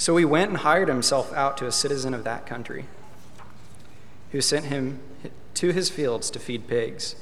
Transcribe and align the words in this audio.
So 0.00 0.16
he 0.16 0.24
went 0.24 0.48
and 0.48 0.56
hired 0.60 0.88
himself 0.88 1.30
out 1.34 1.58
to 1.58 1.66
a 1.66 1.72
citizen 1.72 2.14
of 2.14 2.24
that 2.24 2.46
country, 2.46 2.86
who 4.32 4.40
sent 4.40 4.64
him 4.64 4.98
to 5.52 5.72
his 5.72 5.90
fields 5.90 6.30
to 6.30 6.38
feed 6.38 6.66
pigs. 6.66 7.16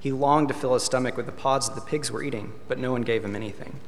He 0.00 0.10
longed 0.10 0.48
to 0.48 0.54
fill 0.54 0.74
his 0.74 0.82
stomach 0.82 1.16
with 1.16 1.26
the 1.26 1.32
pods 1.32 1.68
that 1.68 1.76
the 1.76 1.80
pigs 1.80 2.10
were 2.10 2.24
eating, 2.24 2.54
but 2.66 2.80
no 2.80 2.90
one 2.90 3.02
gave 3.02 3.24
him 3.24 3.36
anything. 3.36 3.78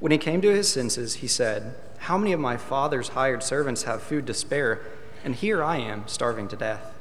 When 0.00 0.12
he 0.12 0.16
came 0.16 0.40
to 0.40 0.48
his 0.48 0.72
senses, 0.72 1.16
he 1.16 1.26
said, 1.26 1.74
How 1.98 2.16
many 2.16 2.32
of 2.32 2.40
my 2.40 2.56
father's 2.56 3.08
hired 3.08 3.42
servants 3.42 3.82
have 3.82 4.02
food 4.02 4.26
to 4.26 4.32
spare, 4.32 4.80
and 5.22 5.34
here 5.34 5.62
I 5.62 5.76
am, 5.76 6.08
starving 6.08 6.48
to 6.48 6.56
death? 6.56 6.94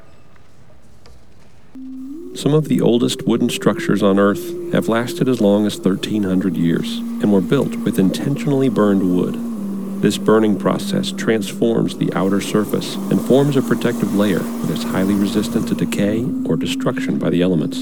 Some 2.36 2.54
of 2.54 2.68
the 2.68 2.82
oldest 2.82 3.26
wooden 3.26 3.50
structures 3.50 4.04
on 4.04 4.20
Earth 4.20 4.74
have 4.74 4.90
lasted 4.90 5.30
as 5.30 5.40
long 5.40 5.66
as 5.66 5.78
1,300 5.78 6.58
years 6.58 6.98
and 6.98 7.32
were 7.32 7.40
built 7.40 7.74
with 7.78 7.98
intentionally 7.98 8.68
burned 8.68 9.16
wood. 9.16 9.57
This 10.02 10.18
burning 10.18 10.58
process 10.58 11.12
transforms 11.12 11.98
the 11.98 12.14
outer 12.14 12.42
surface 12.42 12.96
and 12.96 13.20
forms 13.22 13.58
a 13.58 13.62
protective 13.62 14.16
layer 14.16 14.40
that 14.40 14.78
is 14.78 14.84
highly 14.84 15.14
resistant 15.16 15.68
to 15.68 15.76
decay 15.76 16.24
or 16.46 16.56
destruction 16.56 17.20
by 17.20 17.30
the 17.30 17.42
elements. 17.42 17.82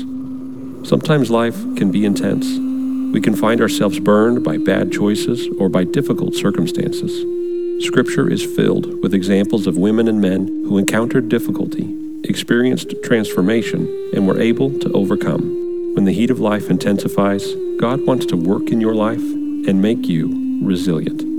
Sometimes 0.88 1.30
life 1.30 1.58
can 1.76 1.92
be 1.92 2.06
intense. 2.06 2.46
We 3.14 3.22
can 3.22 3.36
find 3.36 3.62
ourselves 3.62 4.00
burned 4.00 4.44
by 4.44 4.58
bad 4.58 4.92
choices 4.92 5.48
or 5.60 5.70
by 5.70 5.84
difficult 5.84 6.36
circumstances. 6.36 7.26
Scripture 7.86 8.30
is 8.30 8.46
filled 8.46 9.02
with 9.02 9.14
examples 9.14 9.68
of 9.68 9.78
women 9.78 10.08
and 10.08 10.22
men 10.22 10.48
who 10.48 10.78
encountered 10.78 11.30
difficulty 11.30 11.96
experienced 12.30 12.94
transformation, 13.04 13.88
and 14.14 14.28
were 14.28 14.40
able 14.40 14.78
to 14.80 14.92
overcome. 14.94 15.94
When 15.96 16.06
the 16.06 16.12
heat 16.12 16.32
of 16.32 16.40
life 16.40 16.70
intensifies, 16.70 17.54
God 17.78 18.06
wants 18.06 18.26
to 18.28 18.38
work 18.38 18.72
in 18.72 18.82
your 18.82 18.96
life 18.96 19.22
and 19.22 19.82
make 19.82 20.08
you 20.08 20.60
resilient. 20.64 21.35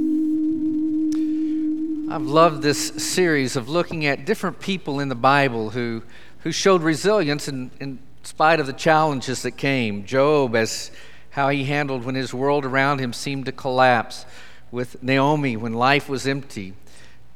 I've 2.09 2.23
loved 2.23 2.63
this 2.63 2.89
series 3.03 3.57
of 3.57 3.69
looking 3.69 4.07
at 4.07 4.25
different 4.25 4.61
people 4.61 5.01
in 5.01 5.09
the 5.09 5.17
Bible 5.17 5.71
who, 5.71 6.05
who 6.41 6.53
showed 6.53 6.83
resilience 6.83 7.49
in, 7.49 7.73
in 7.81 7.99
spite 8.23 8.61
of 8.61 8.69
the 8.69 8.73
challenges 8.73 9.43
that 9.43 9.53
came. 9.53 10.05
Job, 10.05 10.55
as 10.55 10.93
how 11.31 11.49
he 11.49 11.65
handled 11.65 12.05
when 12.05 12.15
his 12.15 12.33
world 12.33 12.65
around 12.65 13.01
him 13.01 13.13
seemed 13.13 13.47
to 13.47 13.53
collapse, 13.53 14.25
with 14.71 15.03
Naomi 15.03 15.57
when 15.57 15.73
life 15.73 16.09
was 16.09 16.29
empty, 16.29 16.75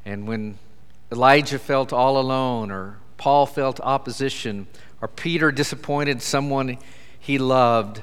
and 0.04 0.28
when 0.28 0.56
Elijah 1.10 1.58
felt 1.58 1.92
all 1.92 2.16
alone, 2.16 2.70
or 2.70 2.98
Paul 3.16 3.46
felt 3.46 3.80
opposition, 3.80 4.68
or 5.02 5.08
Peter 5.08 5.50
disappointed 5.50 6.22
someone 6.22 6.78
he 7.18 7.38
loved, 7.38 8.02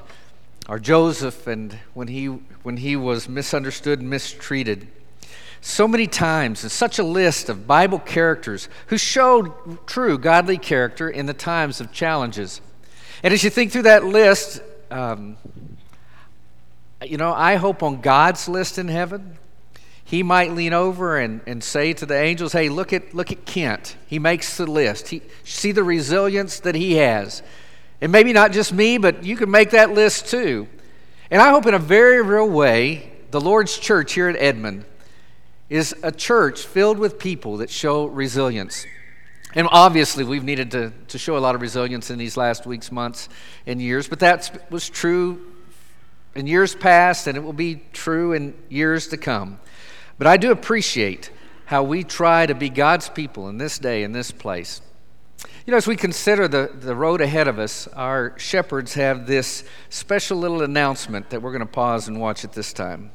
or 0.68 0.78
Joseph 0.78 1.46
and 1.46 1.78
when 1.94 2.08
he 2.08 2.26
when 2.26 2.76
he 2.76 2.94
was 2.94 3.26
misunderstood 3.26 4.02
mistreated. 4.02 4.86
So 5.60 5.88
many 5.88 6.06
times, 6.06 6.62
and 6.62 6.70
such 6.70 6.98
a 6.98 7.02
list 7.02 7.48
of 7.48 7.66
Bible 7.66 7.98
characters 7.98 8.68
who 8.86 8.98
showed 8.98 9.86
true 9.86 10.18
godly 10.18 10.58
character 10.58 11.10
in 11.10 11.26
the 11.26 11.34
times 11.34 11.80
of 11.80 11.92
challenges. 11.92 12.60
And 13.22 13.34
as 13.34 13.42
you 13.42 13.50
think 13.50 13.72
through 13.72 13.82
that 13.82 14.04
list, 14.04 14.62
um, 14.90 15.36
you 17.04 17.16
know, 17.16 17.32
I 17.32 17.56
hope 17.56 17.82
on 17.82 18.00
God's 18.00 18.48
list 18.48 18.78
in 18.78 18.88
heaven, 18.88 19.36
he 20.04 20.22
might 20.22 20.52
lean 20.52 20.72
over 20.72 21.18
and, 21.18 21.40
and 21.46 21.62
say 21.62 21.92
to 21.92 22.06
the 22.06 22.18
angels, 22.18 22.52
Hey, 22.52 22.68
look 22.68 22.92
at, 22.92 23.12
look 23.12 23.30
at 23.30 23.44
Kent. 23.44 23.96
He 24.06 24.18
makes 24.18 24.56
the 24.56 24.66
list. 24.66 25.08
He, 25.08 25.22
see 25.44 25.72
the 25.72 25.84
resilience 25.84 26.60
that 26.60 26.74
he 26.74 26.94
has. 26.94 27.42
And 28.00 28.12
maybe 28.12 28.32
not 28.32 28.52
just 28.52 28.72
me, 28.72 28.96
but 28.96 29.24
you 29.24 29.36
can 29.36 29.50
make 29.50 29.70
that 29.70 29.90
list 29.90 30.28
too. 30.28 30.68
And 31.30 31.42
I 31.42 31.50
hope 31.50 31.66
in 31.66 31.74
a 31.74 31.78
very 31.78 32.22
real 32.22 32.48
way, 32.48 33.12
the 33.32 33.40
Lord's 33.40 33.76
church 33.76 34.14
here 34.14 34.28
at 34.28 34.36
Edmond 34.36 34.84
is 35.70 35.94
a 36.02 36.10
church 36.10 36.62
filled 36.62 36.98
with 36.98 37.18
people 37.18 37.58
that 37.58 37.70
show 37.70 38.06
resilience. 38.06 38.86
And 39.54 39.68
obviously, 39.70 40.24
we've 40.24 40.44
needed 40.44 40.70
to, 40.72 40.92
to 41.08 41.18
show 41.18 41.36
a 41.36 41.40
lot 41.40 41.54
of 41.54 41.62
resilience 41.62 42.10
in 42.10 42.18
these 42.18 42.36
last 42.36 42.66
weeks, 42.66 42.92
months, 42.92 43.28
and 43.66 43.80
years, 43.80 44.08
but 44.08 44.20
that 44.20 44.70
was 44.70 44.88
true 44.88 45.52
in 46.34 46.46
years 46.46 46.74
past, 46.74 47.26
and 47.26 47.36
it 47.36 47.40
will 47.40 47.52
be 47.52 47.82
true 47.92 48.32
in 48.32 48.54
years 48.68 49.08
to 49.08 49.16
come. 49.16 49.58
But 50.18 50.26
I 50.26 50.36
do 50.36 50.50
appreciate 50.50 51.30
how 51.66 51.82
we 51.82 52.04
try 52.04 52.46
to 52.46 52.54
be 52.54 52.68
God's 52.68 53.08
people 53.08 53.48
in 53.48 53.58
this 53.58 53.78
day, 53.78 54.02
in 54.02 54.12
this 54.12 54.30
place. 54.30 54.80
You 55.66 55.72
know, 55.72 55.76
as 55.76 55.86
we 55.86 55.96
consider 55.96 56.48
the, 56.48 56.70
the 56.72 56.94
road 56.94 57.20
ahead 57.20 57.46
of 57.46 57.58
us, 57.58 57.86
our 57.88 58.38
shepherds 58.38 58.94
have 58.94 59.26
this 59.26 59.64
special 59.90 60.38
little 60.38 60.62
announcement 60.62 61.30
that 61.30 61.42
we're 61.42 61.52
going 61.52 61.60
to 61.60 61.66
pause 61.66 62.08
and 62.08 62.20
watch 62.20 62.44
at 62.44 62.52
this 62.52 62.72
time. 62.72 63.10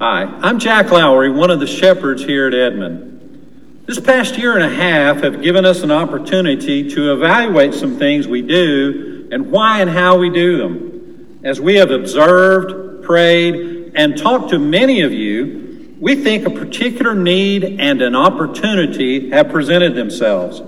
Hi, 0.00 0.22
I'm 0.40 0.58
Jack 0.58 0.90
Lowry, 0.90 1.30
one 1.30 1.50
of 1.50 1.60
the 1.60 1.66
shepherds 1.66 2.24
here 2.24 2.46
at 2.46 2.54
Edmond. 2.54 3.84
This 3.84 4.00
past 4.00 4.38
year 4.38 4.54
and 4.56 4.64
a 4.64 4.74
half 4.74 5.18
have 5.18 5.42
given 5.42 5.66
us 5.66 5.82
an 5.82 5.90
opportunity 5.90 6.88
to 6.92 7.12
evaluate 7.12 7.74
some 7.74 7.98
things 7.98 8.26
we 8.26 8.40
do 8.40 9.28
and 9.30 9.50
why 9.50 9.82
and 9.82 9.90
how 9.90 10.16
we 10.16 10.30
do 10.30 10.56
them. 10.56 11.40
As 11.44 11.60
we 11.60 11.74
have 11.74 11.90
observed, 11.90 13.04
prayed, 13.04 13.92
and 13.94 14.16
talked 14.16 14.48
to 14.52 14.58
many 14.58 15.02
of 15.02 15.12
you, 15.12 15.94
we 16.00 16.16
think 16.16 16.46
a 16.46 16.50
particular 16.50 17.14
need 17.14 17.78
and 17.78 18.00
an 18.00 18.16
opportunity 18.16 19.28
have 19.28 19.50
presented 19.50 19.94
themselves. 19.94 20.62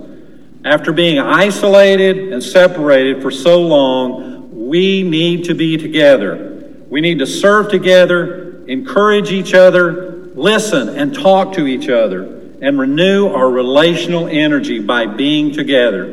After 0.62 0.92
being 0.92 1.18
isolated 1.18 2.34
and 2.34 2.42
separated 2.42 3.22
for 3.22 3.30
so 3.30 3.62
long, 3.62 4.68
we 4.68 5.02
need 5.02 5.44
to 5.46 5.54
be 5.54 5.78
together. 5.78 6.84
We 6.90 7.00
need 7.00 7.20
to 7.20 7.26
serve 7.26 7.70
together, 7.70 8.41
encourage 8.66 9.30
each 9.30 9.54
other, 9.54 10.30
listen 10.34 10.88
and 10.90 11.14
talk 11.14 11.54
to 11.54 11.66
each 11.66 11.88
other, 11.88 12.22
and 12.60 12.78
renew 12.78 13.28
our 13.28 13.50
relational 13.50 14.28
energy 14.28 14.78
by 14.78 15.06
being 15.06 15.52
together. 15.52 16.06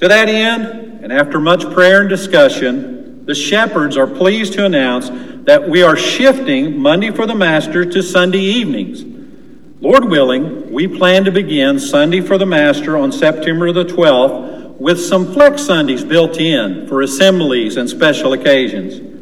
To 0.00 0.08
that 0.08 0.28
end, 0.28 1.02
and 1.02 1.12
after 1.12 1.40
much 1.40 1.64
prayer 1.72 2.00
and 2.00 2.08
discussion, 2.08 3.24
the 3.26 3.34
shepherds 3.34 3.96
are 3.96 4.06
pleased 4.06 4.54
to 4.54 4.64
announce 4.64 5.10
that 5.44 5.68
we 5.68 5.82
are 5.82 5.96
shifting 5.96 6.78
Monday 6.78 7.10
for 7.10 7.26
the 7.26 7.34
Master 7.34 7.84
to 7.84 8.02
Sunday 8.02 8.40
evenings. 8.40 9.04
Lord 9.80 10.04
willing, 10.04 10.72
we 10.72 10.88
plan 10.88 11.24
to 11.24 11.30
begin 11.30 11.78
Sunday 11.78 12.20
for 12.20 12.38
the 12.38 12.46
Master 12.46 12.96
on 12.96 13.12
September 13.12 13.72
the 13.72 13.84
12th 13.84 14.78
with 14.78 15.00
some 15.00 15.32
flex 15.32 15.62
Sundays 15.62 16.04
built 16.04 16.38
in 16.38 16.86
for 16.86 17.02
assemblies 17.02 17.76
and 17.76 17.88
special 17.88 18.32
occasions. 18.32 19.17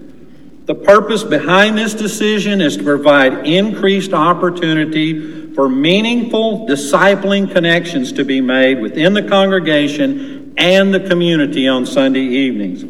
The 0.67 0.75
purpose 0.75 1.23
behind 1.23 1.79
this 1.79 1.95
decision 1.95 2.61
is 2.61 2.77
to 2.77 2.83
provide 2.83 3.47
increased 3.47 4.13
opportunity 4.13 5.55
for 5.55 5.69
meaningful 5.69 6.67
discipling 6.67 7.53
connections 7.53 8.13
to 8.15 8.25
be 8.25 8.41
made 8.41 8.81
within 8.81 9.15
the 9.15 9.23
congregation 9.23 10.55
and 10.57 10.93
the 10.93 10.99
community 10.99 11.69
on 11.69 11.87
Sunday 11.87 12.19
evenings. 12.19 12.83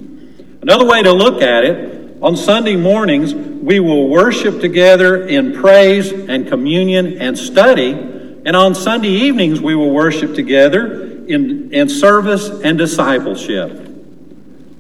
Another 0.63 0.87
way 0.87 1.03
to 1.03 1.13
look 1.13 1.43
at 1.43 1.65
it, 1.65 2.17
on 2.23 2.35
Sunday 2.35 2.77
mornings, 2.77 3.35
we 3.35 3.79
will 3.79 4.09
worship 4.09 4.59
together 4.63 5.27
in 5.27 5.53
praise 5.53 6.11
and 6.11 6.49
communion 6.49 7.21
and 7.21 7.37
study. 7.37 7.91
And 7.93 8.57
on 8.57 8.75
Sunday 8.75 9.11
evenings, 9.11 9.61
we 9.61 9.75
will 9.75 9.91
worship 9.91 10.35
together 10.35 11.05
in, 11.27 11.75
in 11.75 11.91
service 11.91 12.49
and 12.49 12.79
discipleship. 12.79 13.87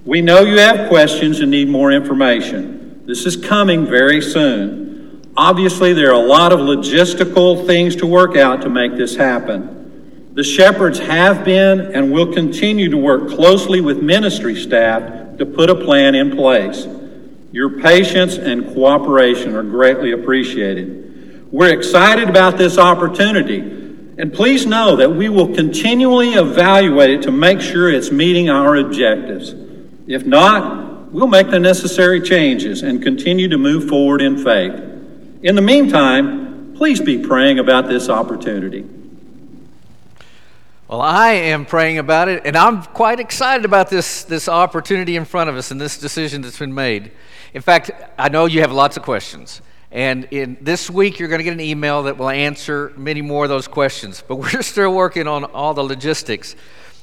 We 0.06 0.22
know 0.22 0.40
you 0.40 0.60
have 0.60 0.88
questions 0.88 1.40
and 1.40 1.50
need 1.50 1.69
more 1.69 1.92
information. 1.92 2.75
This 3.06 3.24
is 3.24 3.36
coming 3.36 3.86
very 3.86 4.20
soon. 4.20 5.22
Obviously, 5.36 5.92
there 5.92 6.10
are 6.10 6.20
a 6.20 6.26
lot 6.26 6.52
of 6.52 6.58
logistical 6.58 7.64
things 7.64 7.94
to 7.96 8.06
work 8.06 8.36
out 8.36 8.62
to 8.62 8.68
make 8.68 8.96
this 8.96 9.14
happen. 9.14 10.32
The 10.34 10.42
shepherds 10.42 10.98
have 10.98 11.44
been 11.44 11.80
and 11.94 12.12
will 12.12 12.32
continue 12.32 12.90
to 12.90 12.96
work 12.96 13.28
closely 13.28 13.80
with 13.80 14.02
ministry 14.02 14.56
staff 14.56 15.38
to 15.38 15.46
put 15.46 15.70
a 15.70 15.74
plan 15.76 16.16
in 16.16 16.34
place. 16.34 16.88
Your 17.52 17.80
patience 17.80 18.38
and 18.38 18.66
cooperation 18.74 19.54
are 19.54 19.62
greatly 19.62 20.10
appreciated. 20.10 21.48
We're 21.52 21.78
excited 21.78 22.28
about 22.28 22.58
this 22.58 22.76
opportunity, 22.76 23.60
and 24.18 24.32
please 24.32 24.66
know 24.66 24.96
that 24.96 25.10
we 25.10 25.28
will 25.28 25.54
continually 25.54 26.30
evaluate 26.30 27.10
it 27.10 27.22
to 27.22 27.30
make 27.30 27.60
sure 27.60 27.88
it's 27.88 28.10
meeting 28.10 28.50
our 28.50 28.74
objectives. 28.76 29.54
If 30.08 30.26
not, 30.26 30.95
we'll 31.10 31.26
make 31.26 31.50
the 31.50 31.58
necessary 31.58 32.20
changes 32.20 32.82
and 32.82 33.02
continue 33.02 33.48
to 33.48 33.58
move 33.58 33.88
forward 33.88 34.20
in 34.22 34.42
faith. 34.42 34.74
In 35.42 35.54
the 35.54 35.62
meantime, 35.62 36.74
please 36.76 37.00
be 37.00 37.18
praying 37.18 37.58
about 37.58 37.88
this 37.88 38.08
opportunity. 38.08 38.84
Well, 40.88 41.00
I 41.00 41.32
am 41.32 41.66
praying 41.66 41.98
about 41.98 42.28
it, 42.28 42.42
and 42.44 42.56
I'm 42.56 42.82
quite 42.82 43.18
excited 43.18 43.64
about 43.64 43.90
this, 43.90 44.22
this 44.22 44.48
opportunity 44.48 45.16
in 45.16 45.24
front 45.24 45.50
of 45.50 45.56
us 45.56 45.72
and 45.72 45.80
this 45.80 45.98
decision 45.98 46.42
that's 46.42 46.58
been 46.58 46.74
made. 46.74 47.10
In 47.54 47.62
fact, 47.62 47.90
I 48.16 48.28
know 48.28 48.46
you 48.46 48.60
have 48.60 48.70
lots 48.70 48.96
of 48.96 49.02
questions. 49.02 49.62
And 49.90 50.28
in 50.30 50.58
this 50.60 50.90
week, 50.90 51.18
you're 51.18 51.28
going 51.28 51.38
to 51.38 51.44
get 51.44 51.54
an 51.54 51.60
email 51.60 52.04
that 52.04 52.18
will 52.18 52.28
answer 52.28 52.92
many 52.96 53.22
more 53.22 53.44
of 53.44 53.50
those 53.50 53.66
questions. 53.66 54.22
But 54.26 54.36
we're 54.36 54.62
still 54.62 54.94
working 54.94 55.26
on 55.26 55.44
all 55.44 55.74
the 55.74 55.82
logistics. 55.82 56.54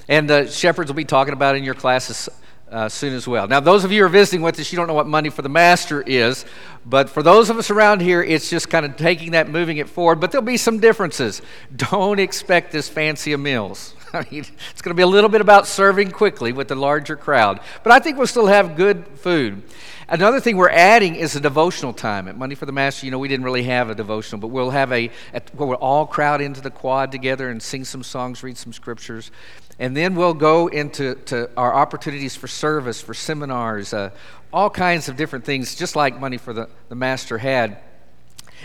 And 0.07 0.29
the 0.29 0.47
shepherds 0.47 0.89
will 0.89 0.95
be 0.95 1.05
talking 1.05 1.33
about 1.33 1.55
in 1.55 1.63
your 1.63 1.73
classes 1.73 2.29
uh, 2.73 2.89
soon 2.89 3.13
as 3.13 3.27
well. 3.27 3.47
Now, 3.47 3.59
those 3.59 3.83
of 3.83 3.91
you 3.91 3.99
who 3.99 4.05
are 4.05 4.09
visiting 4.09 4.41
with 4.41 4.59
us, 4.59 4.71
you 4.71 4.77
don't 4.77 4.87
know 4.87 4.95
what 4.95 5.07
Monday 5.07 5.29
for 5.29 5.43
the 5.43 5.49
master 5.49 6.01
is, 6.01 6.43
but 6.85 7.07
for 7.07 7.21
those 7.21 7.51
of 7.51 7.57
us 7.57 7.69
around 7.69 8.01
here, 8.01 8.21
it's 8.23 8.49
just 8.49 8.67
kind 8.67 8.83
of 8.83 8.97
taking 8.97 9.31
that, 9.31 9.47
moving 9.47 9.77
it 9.77 9.87
forward. 9.87 10.19
But 10.19 10.31
there'll 10.31 10.43
be 10.43 10.57
some 10.57 10.79
differences. 10.79 11.41
Don't 11.75 12.19
expect 12.19 12.71
this 12.71 12.89
fancy 12.89 13.31
of 13.31 13.39
meals. 13.39 13.93
Mean, 14.31 14.45
it's 14.71 14.81
going 14.81 14.91
to 14.91 14.93
be 14.93 15.01
a 15.01 15.07
little 15.07 15.29
bit 15.29 15.41
about 15.41 15.65
serving 15.65 16.11
quickly 16.11 16.53
with 16.53 16.67
the 16.67 16.75
larger 16.75 17.15
crowd, 17.15 17.59
but 17.81 17.91
I 17.91 17.97
think 17.99 18.17
we'll 18.17 18.27
still 18.27 18.45
have 18.45 18.75
good 18.75 19.07
food. 19.15 19.63
Another 20.07 20.39
thing 20.39 20.55
we're 20.55 20.69
adding 20.69 21.15
is 21.15 21.35
a 21.35 21.39
devotional 21.39 21.93
time 21.93 22.27
at 22.27 22.37
Monday 22.37 22.53
for 22.53 22.67
the 22.67 22.71
Master. 22.71 23.07
You 23.07 23.11
know, 23.11 23.17
we 23.17 23.27
didn't 23.27 23.45
really 23.45 23.63
have 23.63 23.89
a 23.89 23.95
devotional, 23.95 24.39
but 24.39 24.49
we'll 24.49 24.69
have 24.69 24.91
a, 24.91 25.09
where 25.55 25.67
we'll 25.67 25.77
all 25.77 26.05
crowd 26.05 26.41
into 26.41 26.61
the 26.61 26.69
quad 26.69 27.11
together 27.11 27.49
and 27.49 27.63
sing 27.63 27.85
some 27.85 28.03
songs, 28.03 28.43
read 28.43 28.57
some 28.57 28.71
scriptures. 28.71 29.31
And 29.79 29.97
then 29.97 30.13
we'll 30.13 30.35
go 30.35 30.67
into 30.67 31.15
to 31.25 31.49
our 31.57 31.73
opportunities 31.73 32.35
for 32.35 32.47
service, 32.47 33.01
for 33.01 33.15
seminars, 33.15 33.93
uh, 33.93 34.11
all 34.51 34.69
kinds 34.69 35.09
of 35.09 35.15
different 35.15 35.45
things, 35.45 35.73
just 35.73 35.95
like 35.95 36.19
Monday 36.19 36.37
for 36.37 36.53
the, 36.53 36.69
the 36.89 36.95
Master 36.95 37.39
had. 37.39 37.77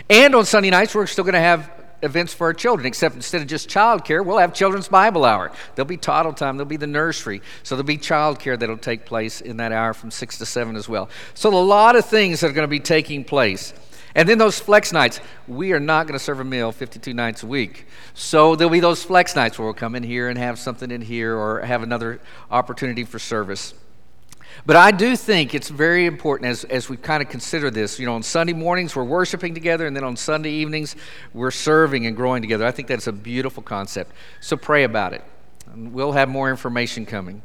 And 0.09 0.35
on 0.35 0.45
Sunday 0.45 0.69
nights, 0.69 0.93
we're 0.93 1.07
still 1.07 1.23
going 1.23 1.33
to 1.33 1.39
have 1.39 1.71
events 2.01 2.33
for 2.33 2.47
our 2.47 2.53
children, 2.53 2.85
except 2.85 3.15
instead 3.15 3.41
of 3.41 3.47
just 3.47 3.69
childcare, 3.69 4.25
we'll 4.25 4.37
have 4.37 4.53
children's 4.53 4.87
Bible 4.87 5.25
hour. 5.25 5.51
There'll 5.75 5.87
be 5.87 5.97
toddle 5.97 6.33
time, 6.33 6.57
there'll 6.57 6.69
be 6.69 6.77
the 6.77 6.87
nursery. 6.87 7.41
So 7.63 7.75
there'll 7.75 7.85
be 7.85 7.97
childcare 7.97 8.57
that'll 8.57 8.77
take 8.77 9.05
place 9.05 9.41
in 9.41 9.57
that 9.57 9.71
hour 9.71 9.93
from 9.93 10.11
6 10.11 10.37
to 10.37 10.45
7 10.45 10.75
as 10.75 10.87
well. 10.87 11.09
So 11.33 11.49
a 11.49 11.55
lot 11.55 11.95
of 11.95 12.05
things 12.05 12.41
that 12.41 12.49
are 12.49 12.53
going 12.53 12.63
to 12.63 12.67
be 12.67 12.79
taking 12.79 13.23
place. 13.23 13.73
And 14.15 14.27
then 14.27 14.37
those 14.37 14.59
flex 14.59 14.91
nights, 14.91 15.21
we 15.47 15.71
are 15.71 15.79
not 15.79 16.07
going 16.07 16.17
to 16.17 16.23
serve 16.23 16.39
a 16.39 16.43
meal 16.43 16.71
52 16.71 17.13
nights 17.13 17.43
a 17.43 17.47
week. 17.47 17.85
So 18.13 18.55
there'll 18.55 18.71
be 18.71 18.79
those 18.79 19.03
flex 19.03 19.35
nights 19.35 19.59
where 19.59 19.65
we'll 19.65 19.73
come 19.73 19.95
in 19.95 20.03
here 20.03 20.29
and 20.29 20.37
have 20.37 20.57
something 20.57 20.89
in 20.89 21.01
here 21.01 21.35
or 21.35 21.61
have 21.61 21.83
another 21.83 22.19
opportunity 22.49 23.03
for 23.03 23.19
service. 23.19 23.73
But 24.65 24.75
I 24.75 24.91
do 24.91 25.15
think 25.15 25.55
it's 25.55 25.69
very 25.69 26.05
important 26.05 26.49
as, 26.49 26.63
as 26.65 26.89
we 26.89 26.97
kind 26.97 27.23
of 27.23 27.29
consider 27.29 27.71
this. 27.71 27.99
You 27.99 28.05
know, 28.05 28.15
on 28.15 28.23
Sunday 28.23 28.53
mornings, 28.53 28.95
we're 28.95 29.03
worshiping 29.03 29.53
together, 29.53 29.87
and 29.87 29.95
then 29.95 30.03
on 30.03 30.15
Sunday 30.15 30.51
evenings, 30.51 30.95
we're 31.33 31.51
serving 31.51 32.05
and 32.05 32.15
growing 32.15 32.41
together. 32.41 32.65
I 32.65 32.71
think 32.71 32.87
that's 32.87 33.07
a 33.07 33.11
beautiful 33.11 33.63
concept. 33.63 34.11
So 34.41 34.57
pray 34.57 34.83
about 34.83 35.13
it. 35.13 35.23
And 35.73 35.93
we'll 35.93 36.11
have 36.13 36.29
more 36.29 36.49
information 36.49 37.05
coming. 37.05 37.41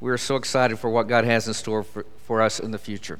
We're 0.00 0.18
so 0.18 0.36
excited 0.36 0.78
for 0.78 0.90
what 0.90 1.08
God 1.08 1.24
has 1.24 1.48
in 1.48 1.54
store 1.54 1.82
for, 1.82 2.04
for 2.26 2.42
us 2.42 2.60
in 2.60 2.70
the 2.70 2.78
future. 2.78 3.18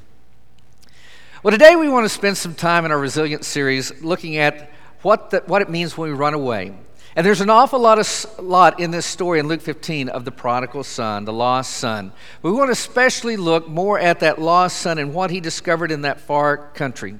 Well, 1.42 1.52
today 1.52 1.76
we 1.76 1.88
want 1.88 2.04
to 2.04 2.08
spend 2.08 2.36
some 2.36 2.54
time 2.54 2.84
in 2.84 2.90
our 2.90 2.98
Resilience 2.98 3.46
series 3.46 4.02
looking 4.02 4.36
at 4.36 4.70
what, 5.02 5.30
the, 5.30 5.42
what 5.46 5.62
it 5.62 5.70
means 5.70 5.96
when 5.96 6.10
we 6.10 6.16
run 6.16 6.34
away. 6.34 6.74
And 7.16 7.24
there's 7.24 7.40
an 7.40 7.48
awful 7.48 7.80
lot, 7.80 7.98
of, 7.98 8.38
lot 8.38 8.78
in 8.78 8.90
this 8.90 9.06
story 9.06 9.40
in 9.40 9.48
Luke 9.48 9.62
15 9.62 10.10
of 10.10 10.26
the 10.26 10.30
prodigal 10.30 10.84
son, 10.84 11.24
the 11.24 11.32
lost 11.32 11.72
son. 11.72 12.12
We 12.42 12.52
want 12.52 12.68
to 12.68 12.72
especially 12.72 13.38
look 13.38 13.66
more 13.66 13.98
at 13.98 14.20
that 14.20 14.38
lost 14.38 14.80
son 14.80 14.98
and 14.98 15.14
what 15.14 15.30
he 15.30 15.40
discovered 15.40 15.90
in 15.90 16.02
that 16.02 16.20
far 16.20 16.58
country. 16.74 17.16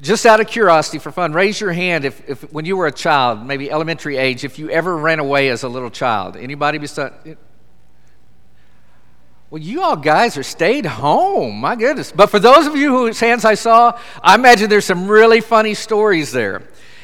Just 0.00 0.26
out 0.26 0.40
of 0.40 0.48
curiosity, 0.48 0.98
for 0.98 1.12
fun, 1.12 1.32
raise 1.32 1.60
your 1.60 1.72
hand 1.72 2.04
if, 2.04 2.28
if 2.28 2.52
when 2.52 2.64
you 2.64 2.76
were 2.76 2.88
a 2.88 2.92
child, 2.92 3.46
maybe 3.46 3.70
elementary 3.70 4.16
age, 4.16 4.42
if 4.42 4.58
you 4.58 4.68
ever 4.70 4.96
ran 4.96 5.20
away 5.20 5.50
as 5.50 5.62
a 5.62 5.68
little 5.68 5.90
child. 5.90 6.36
Anybody 6.36 6.78
besides? 6.78 7.14
Well, 9.50 9.62
you 9.62 9.82
all 9.82 9.94
guys 9.94 10.36
are 10.36 10.42
stayed 10.42 10.86
home. 10.86 11.60
My 11.60 11.76
goodness. 11.76 12.10
But 12.10 12.28
for 12.30 12.40
those 12.40 12.66
of 12.66 12.74
you 12.74 12.90
whose 12.90 13.20
hands 13.20 13.44
I 13.44 13.54
saw, 13.54 13.96
I 14.20 14.34
imagine 14.34 14.68
there's 14.68 14.86
some 14.86 15.06
really 15.06 15.40
funny 15.40 15.74
stories 15.74 16.32
there 16.32 16.62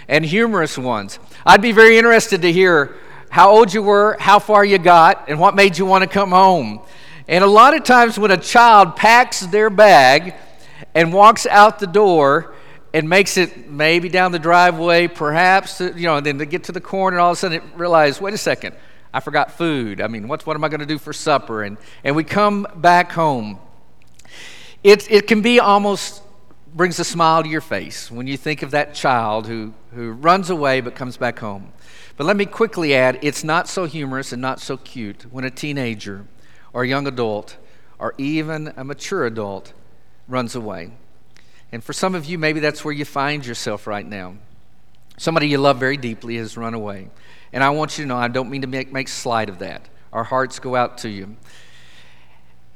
and 0.09 0.25
humorous 0.25 0.79
ones. 0.79 1.19
I'd 1.45 1.63
be 1.63 1.73
very 1.73 1.99
interested 1.99 2.43
to 2.43 2.53
hear 2.53 2.97
how 3.31 3.51
old 3.51 3.73
you 3.73 3.83
were, 3.83 4.17
how 4.19 4.39
far 4.39 4.65
you 4.65 4.79
got, 4.79 5.29
and 5.29 5.39
what 5.39 5.55
made 5.55 5.77
you 5.77 5.85
want 5.85 6.03
to 6.03 6.09
come 6.09 6.31
home. 6.31 6.81
And 7.29 7.45
a 7.45 7.47
lot 7.47 7.75
of 7.75 7.85
times 7.85 8.19
when 8.19 8.31
a 8.31 8.39
child 8.39 8.97
packs 8.97 9.41
their 9.41 9.69
bag 9.69 10.35
and 10.95 11.13
walks 11.13 11.47
out 11.47 11.79
the 11.79 11.87
door 11.87 12.55
and 12.95 13.07
makes 13.07 13.37
it 13.37 13.69
maybe 13.71 14.09
down 14.09 14.33
the 14.33 14.39
driveway, 14.39 15.09
perhaps, 15.09 15.81
uh, 15.81 15.93
you 15.95 16.05
know, 16.05 16.17
and 16.17 16.25
then 16.25 16.39
they 16.39 16.47
get 16.47 16.65
to 16.65 16.73
the 16.73 16.81
corner 16.81 17.19
and 17.19 17.23
all 17.23 17.33
of 17.33 17.37
a 17.37 17.39
sudden 17.39 17.61
they 17.61 17.77
realize, 17.77 18.19
wait 18.19 18.33
a 18.33 18.39
second, 18.39 18.75
I 19.13 19.21
forgot 19.21 19.53
food. 19.53 20.01
I 20.01 20.09
mean, 20.09 20.27
what, 20.27 20.47
what 20.47 20.57
am 20.57 20.65
I 20.65 20.69
going 20.69 20.81
to 20.81 20.87
do 20.87 20.99
for 20.99 21.13
supper? 21.13 21.63
And, 21.63 21.77
and 22.03 22.17
we 22.17 22.25
come 22.25 22.67
back 22.77 23.13
home. 23.13 23.59
It, 24.83 25.11
it 25.11 25.27
can 25.27 25.43
be 25.43 25.61
almost 25.61 26.23
brings 26.75 26.99
a 26.99 27.05
smile 27.05 27.43
to 27.43 27.49
your 27.49 27.61
face 27.61 28.11
when 28.11 28.27
you 28.27 28.37
think 28.37 28.63
of 28.63 28.71
that 28.73 28.95
child 28.95 29.47
who, 29.47 29.75
who 29.95 30.13
runs 30.13 30.51
away 30.51 30.81
but 30.81 30.95
comes 30.95 31.17
back 31.17 31.39
home. 31.39 31.73
But 32.17 32.25
let 32.25 32.37
me 32.37 32.47
quickly 32.47 32.95
add 32.95 33.19
it's 33.23 33.45
not 33.45 33.69
so 33.69 33.87
humorous 33.87 34.33
and 34.33 34.43
not 34.43 34.61
so 34.61 34.77
cute 34.77 35.27
when 35.31 35.45
a 35.45 35.51
teenager 35.51 36.27
or 36.73 36.83
a 36.83 36.89
young 36.89 37.07
adult 37.07 37.57
or 37.99 38.15
even 38.19 38.73
a 38.77 38.85
mature 38.85 39.27
adult 39.27 39.73
runs 40.27 40.55
away. 40.55 40.93
And 41.73 41.83
for 41.83 41.93
some 41.93 42.15
of 42.15 42.25
you, 42.25 42.39
maybe 42.39 42.61
that's 42.61 42.85
where 42.85 42.95
you 42.95 43.05
find 43.05 43.45
yourself 43.45 43.87
right 43.87 44.07
now. 44.07 44.37
Somebody 45.17 45.49
you 45.49 45.59
love 45.59 45.79
very 45.79 45.97
deeply 45.97 46.37
has 46.37 46.57
run 46.57 46.75
away. 46.75 47.11
And 47.53 47.65
I 47.65 47.71
want 47.71 47.99
you 47.99 48.05
to 48.05 48.09
know, 48.09 48.17
I 48.17 48.29
don't 48.29 48.51
mean 48.51 48.63
to 48.63 48.67
make, 48.67 48.93
make 48.93 49.09
slight 49.09 49.49
of 49.49 49.59
that. 49.59 49.89
Our 50.13 50.25
hearts 50.25 50.59
go 50.59 50.77
out 50.77 50.99
to 50.99 51.09
you. 51.09 51.37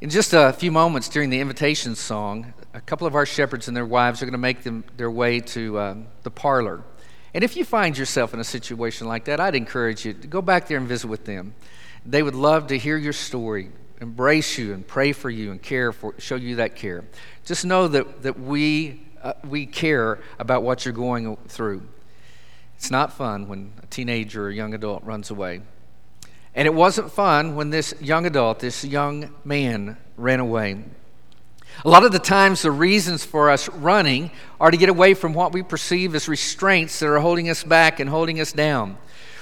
In 0.00 0.10
just 0.10 0.32
a 0.32 0.52
few 0.52 0.72
moments 0.72 1.08
during 1.08 1.30
the 1.30 1.40
invitation 1.40 1.94
song, 1.94 2.52
a 2.74 2.80
couple 2.80 3.06
of 3.06 3.14
our 3.14 3.26
shepherds 3.26 3.69
and 3.69 3.76
their 3.76 3.86
wives 3.86 4.22
are 4.22 4.24
going 4.24 4.32
to 4.32 4.38
make 4.38 4.62
them, 4.62 4.84
their 4.96 5.10
way 5.10 5.40
to 5.40 5.78
uh, 5.78 5.94
the 6.22 6.30
parlor. 6.30 6.82
And 7.34 7.44
if 7.44 7.56
you 7.56 7.64
find 7.64 7.96
yourself 7.96 8.34
in 8.34 8.40
a 8.40 8.44
situation 8.44 9.06
like 9.06 9.24
that, 9.26 9.40
I'd 9.40 9.54
encourage 9.54 10.04
you 10.04 10.12
to 10.12 10.26
go 10.26 10.42
back 10.42 10.69
there 10.69 10.78
and 10.78 10.88
visit 10.88 11.08
with 11.08 11.24
them. 11.24 11.54
They 12.04 12.22
would 12.22 12.34
love 12.34 12.69
to 12.69 12.78
hear 12.78 12.96
your 12.96 13.12
story, 13.12 13.70
embrace 14.00 14.58
you, 14.58 14.74
and 14.74 14.86
pray 14.86 15.12
for 15.12 15.30
you 15.30 15.50
and 15.50 15.62
care 15.62 15.92
for, 15.92 16.14
show 16.19 16.36
you 16.36 16.56
that 16.56 16.76
care. 16.76 17.04
Just 17.44 17.64
know 17.64 17.88
that, 17.88 18.22
that 18.22 18.38
we, 18.38 19.02
uh, 19.22 19.34
we 19.48 19.66
care 19.66 20.18
about 20.38 20.62
what 20.62 20.85
you're 20.85 20.94
going 20.94 21.37
through. 21.49 21.88
It's 22.76 22.90
not 22.90 23.12
fun 23.12 23.49
when 23.49 23.73
a 23.82 23.87
teenager 23.87 24.47
or 24.47 24.49
a 24.49 24.54
young 24.54 24.75
adult 24.75 25.04
runs 25.04 25.30
away. 25.30 25.61
And 26.54 26.66
it 26.66 26.75
wasn't 26.75 27.11
fun 27.12 27.54
when 27.54 27.70
this 27.70 27.94
young 28.00 28.26
adult, 28.26 28.58
this 28.58 28.85
young 28.85 29.32
man, 29.44 29.97
ran 30.16 30.40
away. 30.40 30.85
A 31.85 31.88
lot 31.88 32.05
of 32.05 32.12
the 32.12 32.19
times, 32.19 32.62
the 32.62 32.71
reasons 32.71 33.25
for 33.25 33.50
us 33.50 33.69
running 33.69 34.31
are 34.61 34.71
to 34.71 34.76
get 34.76 34.88
away 34.88 35.14
from 35.14 35.35
what 35.35 35.52
we 35.52 35.62
perceive 35.62 36.14
as 36.14 36.29
restraints 36.29 36.99
that 37.00 37.09
are 37.09 37.19
holding 37.19 37.49
us 37.50 37.64
back 37.64 37.99
and 37.99 38.09
holding 38.09 38.41
us 38.41 38.52
down. 38.52 38.99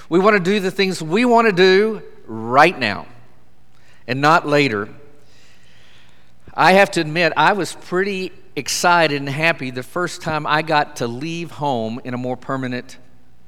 We 0.09 0.19
want 0.19 0.35
to 0.35 0.43
do 0.43 0.59
the 0.59 0.71
things 0.71 1.01
we 1.01 1.23
want 1.23 1.47
to 1.47 1.53
do 1.53 2.01
right 2.25 2.77
now 2.77 3.07
and 4.07 4.21
not 4.21 4.47
later. 4.47 4.89
I 6.53 6.73
have 6.73 6.91
to 6.91 7.01
admit, 7.01 7.31
I 7.37 7.53
was 7.53 7.73
pretty 7.73 8.31
excited 8.55 9.21
and 9.21 9.29
happy 9.29 9.71
the 9.71 9.83
first 9.83 10.21
time 10.21 10.45
I 10.45 10.63
got 10.63 10.97
to 10.97 11.07
leave 11.07 11.51
home 11.51 12.01
in 12.03 12.13
a 12.13 12.17
more 12.17 12.35
permanent 12.35 12.97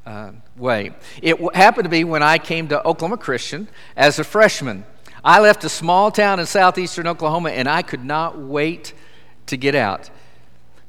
uh, 0.06 0.32
way. 0.56 0.92
It 1.22 1.38
happened 1.56 1.86
to 1.86 1.90
be 1.90 2.04
when 2.04 2.24
I 2.24 2.38
came 2.38 2.68
to 2.70 2.86
Oklahoma 2.86 3.18
Christian 3.18 3.68
as 3.96 4.20
a 4.20 4.24
freshman. 4.24 4.86
I 5.24 5.40
left 5.40 5.64
a 5.64 5.70
small 5.70 6.12
town 6.12 6.40
in 6.40 6.46
southeastern 6.46 7.08
Oklahoma 7.08 7.52
and 7.52 7.68
I 7.68 7.82
could 7.82 8.04
not 8.04 8.38
wait 8.38 8.94
to 9.46 9.58
get 9.58 9.74
out. 9.74 10.10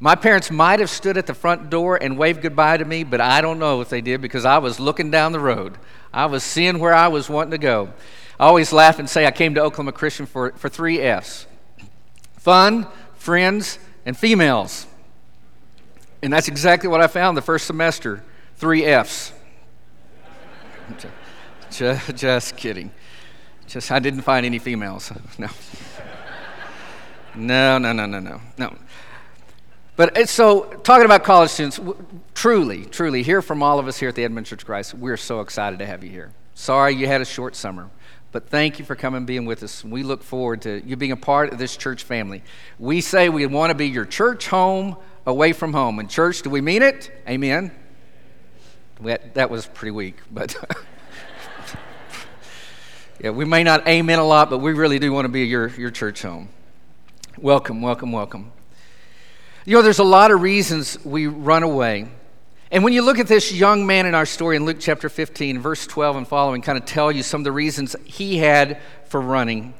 My 0.01 0.17
parents 0.17 0.51
might 0.51 0.81
have 0.81 0.91
stood 0.91 1.17
at 1.17 1.27
the 1.27 1.35
front 1.35 1.71
door 1.71 1.97
and 1.97 2.19
waved 2.19 2.43
goodbye 2.43 2.77
to 2.77 2.85
me, 2.85 3.05
but 3.05 3.21
I 3.21 3.41
don't 3.41 3.59
know 3.59 3.81
if 3.81 3.89
they 3.89 4.01
did 4.01 4.21
because 4.21 4.45
I 4.45 4.59
was 4.59 4.81
looking 4.81 5.11
down 5.11 5.33
the 5.33 5.41
road. 5.41 5.79
I 6.13 6.27
was 6.27 6.43
seeing 6.43 6.79
where 6.79 6.95
I 6.95 7.09
was 7.09 7.31
wanting 7.31 7.53
to 7.53 7.59
go. 7.59 7.93
I 8.39 8.47
always 8.47 8.73
laugh 8.73 8.99
and 8.99 9.09
say 9.09 9.25
I 9.27 9.31
came 9.31 9.55
to 9.55 9.63
Oklahoma 9.63 9.93
Christian 9.93 10.27
for, 10.27 10.53
for 10.53 10.69
three 10.69 11.01
F's 11.01 11.47
fun, 12.37 12.87
friends, 13.15 13.79
and 14.05 14.15
females. 14.15 14.87
And 16.23 16.31
that's 16.31 16.49
exactly 16.49 16.89
what 16.91 17.01
I 17.01 17.07
found 17.07 17.37
the 17.37 17.43
first 17.43 17.67
semester 17.67 18.23
three 18.57 18.85
F's. 18.85 19.33
just, 21.71 22.17
just 22.17 22.57
kidding. 22.57 22.91
Just, 23.67 23.91
I 23.91 23.99
didn't 23.99 24.23
find 24.23 24.45
any 24.47 24.59
females. 24.59 25.13
No. 25.39 25.49
No, 27.37 27.79
no, 27.79 27.93
no, 27.93 28.07
no, 28.07 28.21
no, 28.21 28.41
no. 28.59 28.77
But 29.97 30.17
uh, 30.17 30.27
so, 30.27 30.65
talking 30.83 31.05
about 31.05 31.25
college 31.25 31.51
students, 31.51 31.81
truly, 32.35 32.85
truly, 32.85 33.23
hear 33.23 33.43
from 33.43 33.63
all 33.63 33.79
of 33.79 33.89
us 33.89 33.99
here 33.99 34.09
at 34.09 34.15
the 34.15 34.25
Edmond 34.25 34.47
Church 34.47 34.63
of 34.63 34.67
Christ, 34.67 34.95
we're 34.95 35.17
so 35.17 35.41
excited 35.41 35.79
to 35.81 35.87
have 35.87 36.05
you 36.05 36.11
here. 36.11 36.33
Sorry 36.55 36.95
you 36.95 37.07
had 37.07 37.21
a 37.21 37.25
short 37.25 37.57
summer, 37.57 37.91
But 38.31 38.49
thank 38.49 38.79
you 38.79 38.85
for 38.85 38.95
coming 38.95 39.19
and 39.19 39.27
being 39.27 39.47
with 39.47 39.63
us. 39.63 39.85
We 39.85 40.03
look 40.03 40.23
forward 40.23 40.63
to 40.63 40.83
you 40.87 40.97
being 40.97 41.13
a 41.13 41.17
part 41.17 41.53
of 41.53 41.59
this 41.59 41.77
church 41.77 42.05
family. 42.05 42.43
We 42.79 43.01
say 43.01 43.29
we 43.29 43.47
want 43.47 43.71
to 43.71 43.75
be 43.75 43.89
your 43.89 44.05
church 44.05 44.47
home 44.47 44.97
away 45.27 45.53
from 45.53 45.73
home. 45.73 45.99
And, 45.99 46.09
church, 46.09 46.43
do 46.43 46.51
we 46.51 46.61
mean 46.61 46.83
it? 46.83 47.11
Amen. 47.29 47.73
That 49.01 49.51
was 49.51 49.67
pretty 49.67 49.93
weak, 49.93 50.19
but. 50.31 50.57
yeah, 53.25 53.31
we 53.31 53.47
may 53.47 53.63
not 53.63 53.89
amen 53.89 54.19
a 54.19 54.25
lot, 54.25 54.51
but 54.51 54.59
we 54.59 54.75
really 54.75 54.99
do 54.99 55.11
want 55.11 55.25
to 55.25 55.31
be 55.31 55.45
your, 55.45 55.69
your 55.69 55.91
church 55.91 56.21
home. 56.21 56.51
Welcome, 57.39 57.81
welcome, 57.81 58.13
welcome. 58.13 58.53
You 59.65 59.77
know, 59.77 59.81
there's 59.81 59.99
a 59.99 60.05
lot 60.05 60.31
of 60.31 60.43
reasons 60.43 61.03
we 61.07 61.27
run 61.27 61.63
away. 61.63 62.11
And 62.71 62.85
when 62.85 62.93
you 62.93 63.01
look 63.01 63.19
at 63.19 63.27
this 63.27 63.51
young 63.51 63.87
man 63.87 64.05
in 64.05 64.15
our 64.15 64.27
story 64.27 64.57
in 64.57 64.67
Luke 64.67 64.77
chapter 64.79 65.09
15, 65.09 65.59
verse 65.59 65.87
12 65.87 66.17
and 66.17 66.29
following, 66.29 66.61
kind 66.61 66.77
of 66.77 66.85
tell 66.85 67.11
you 67.11 67.23
some 67.23 67.41
of 67.41 67.45
the 67.45 67.53
reasons 67.53 67.97
he 68.05 68.37
had 68.37 68.83
for 69.07 69.23
running. 69.23 69.73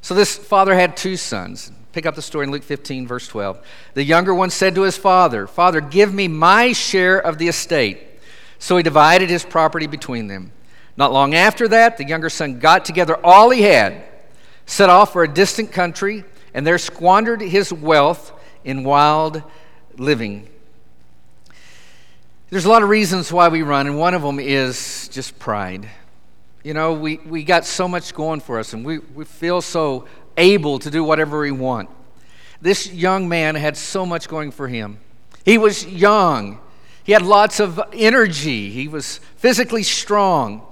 So 0.00 0.14
this 0.14 0.38
father 0.38 0.72
had 0.72 0.96
two 0.96 1.16
sons. 1.16 1.72
Pick 1.90 2.06
up 2.06 2.14
the 2.14 2.22
story 2.22 2.44
in 2.44 2.52
Luke 2.52 2.62
15, 2.62 3.08
verse 3.08 3.26
12. 3.26 3.60
The 3.94 4.04
younger 4.04 4.32
one 4.32 4.50
said 4.50 4.76
to 4.76 4.82
his 4.82 4.96
father, 4.96 5.48
Father, 5.48 5.80
give 5.80 6.14
me 6.14 6.28
my 6.28 6.72
share 6.72 7.18
of 7.18 7.38
the 7.38 7.48
estate. 7.48 7.98
So 8.60 8.76
he 8.76 8.84
divided 8.84 9.30
his 9.30 9.44
property 9.44 9.88
between 9.88 10.28
them. 10.28 10.52
Not 10.96 11.12
long 11.12 11.34
after 11.34 11.68
that, 11.68 11.96
the 11.96 12.06
younger 12.06 12.30
son 12.30 12.58
got 12.58 12.84
together 12.84 13.16
all 13.24 13.50
he 13.50 13.62
had, 13.62 14.04
set 14.66 14.88
off 14.88 15.12
for 15.12 15.24
a 15.24 15.28
distant 15.28 15.72
country, 15.72 16.24
and 16.52 16.66
there 16.66 16.78
squandered 16.78 17.40
his 17.40 17.72
wealth 17.72 18.32
in 18.64 18.84
wild 18.84 19.42
living. 19.96 20.48
There's 22.50 22.64
a 22.64 22.68
lot 22.68 22.84
of 22.84 22.88
reasons 22.88 23.32
why 23.32 23.48
we 23.48 23.62
run, 23.62 23.86
and 23.88 23.98
one 23.98 24.14
of 24.14 24.22
them 24.22 24.38
is 24.38 25.08
just 25.08 25.38
pride. 25.38 25.88
You 26.62 26.72
know, 26.72 26.92
we, 26.92 27.16
we 27.18 27.42
got 27.42 27.64
so 27.64 27.88
much 27.88 28.14
going 28.14 28.40
for 28.40 28.60
us, 28.60 28.72
and 28.72 28.84
we, 28.84 28.98
we 28.98 29.24
feel 29.24 29.60
so 29.60 30.06
able 30.36 30.78
to 30.78 30.90
do 30.90 31.02
whatever 31.02 31.40
we 31.40 31.50
want. 31.50 31.90
This 32.60 32.92
young 32.92 33.28
man 33.28 33.56
had 33.56 33.76
so 33.76 34.06
much 34.06 34.28
going 34.28 34.52
for 34.52 34.68
him. 34.68 34.98
He 35.44 35.58
was 35.58 35.84
young, 35.84 36.60
he 37.02 37.12
had 37.12 37.22
lots 37.22 37.60
of 37.60 37.80
energy, 37.92 38.70
he 38.70 38.88
was 38.88 39.18
physically 39.36 39.82
strong. 39.82 40.66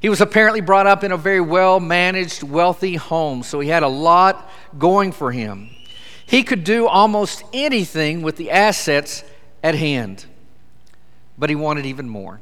He 0.00 0.08
was 0.08 0.20
apparently 0.20 0.60
brought 0.60 0.86
up 0.86 1.02
in 1.02 1.12
a 1.12 1.16
very 1.16 1.40
well 1.40 1.80
managed, 1.80 2.42
wealthy 2.42 2.96
home, 2.96 3.42
so 3.42 3.60
he 3.60 3.68
had 3.68 3.82
a 3.82 3.88
lot 3.88 4.50
going 4.78 5.12
for 5.12 5.32
him. 5.32 5.70
He 6.26 6.42
could 6.42 6.64
do 6.64 6.86
almost 6.86 7.44
anything 7.52 8.22
with 8.22 8.36
the 8.36 8.50
assets 8.50 9.24
at 9.62 9.74
hand, 9.74 10.26
but 11.38 11.50
he 11.50 11.56
wanted 11.56 11.86
even 11.86 12.08
more. 12.08 12.40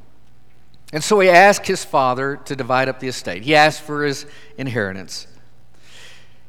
And 0.93 1.03
so 1.03 1.21
he 1.21 1.29
asked 1.29 1.67
his 1.67 1.85
father 1.85 2.37
to 2.45 2.57
divide 2.57 2.89
up 2.89 3.01
the 3.01 3.09
estate. 3.09 3.43
He 3.43 3.55
asked 3.55 3.83
for 3.83 4.05
his 4.05 4.27
inheritance. 4.57 5.27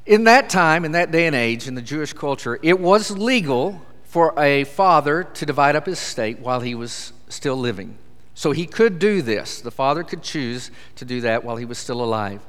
In 0.05 0.25
that 0.25 0.49
time, 0.49 0.85
in 0.85 0.91
that 0.91 1.11
day 1.11 1.25
and 1.25 1.35
age, 1.35 1.67
in 1.67 1.75
the 1.75 1.81
Jewish 1.81 2.13
culture, 2.13 2.59
it 2.61 2.79
was 2.79 3.09
legal 3.09 3.81
for 4.03 4.39
a 4.39 4.63
father 4.65 5.23
to 5.23 5.45
divide 5.45 5.75
up 5.75 5.87
his 5.87 5.99
estate 5.99 6.39
while 6.39 6.61
he 6.61 6.75
was 6.75 7.11
still 7.27 7.57
living. 7.57 7.97
So 8.35 8.51
he 8.51 8.67
could 8.67 8.99
do 8.99 9.21
this. 9.21 9.61
The 9.61 9.71
father 9.71 10.03
could 10.03 10.21
choose 10.21 10.69
to 10.97 11.05
do 11.05 11.21
that 11.21 11.43
while 11.43 11.55
he 11.55 11.65
was 11.65 11.77
still 11.77 12.03
alive. 12.03 12.41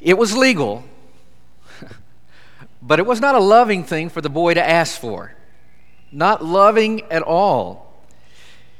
It 0.00 0.16
was 0.16 0.34
legal, 0.34 0.84
but 2.82 2.98
it 2.98 3.06
was 3.06 3.20
not 3.20 3.34
a 3.34 3.40
loving 3.40 3.84
thing 3.84 4.08
for 4.08 4.22
the 4.22 4.30
boy 4.30 4.54
to 4.54 4.66
ask 4.66 4.98
for. 4.98 5.34
Not 6.10 6.42
loving 6.42 7.02
at 7.10 7.22
all. 7.22 7.94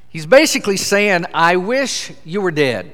He's 0.08 0.24
basically 0.24 0.78
saying, 0.78 1.26
I 1.34 1.56
wish 1.56 2.12
you 2.24 2.40
were 2.40 2.50
dead. 2.50 2.92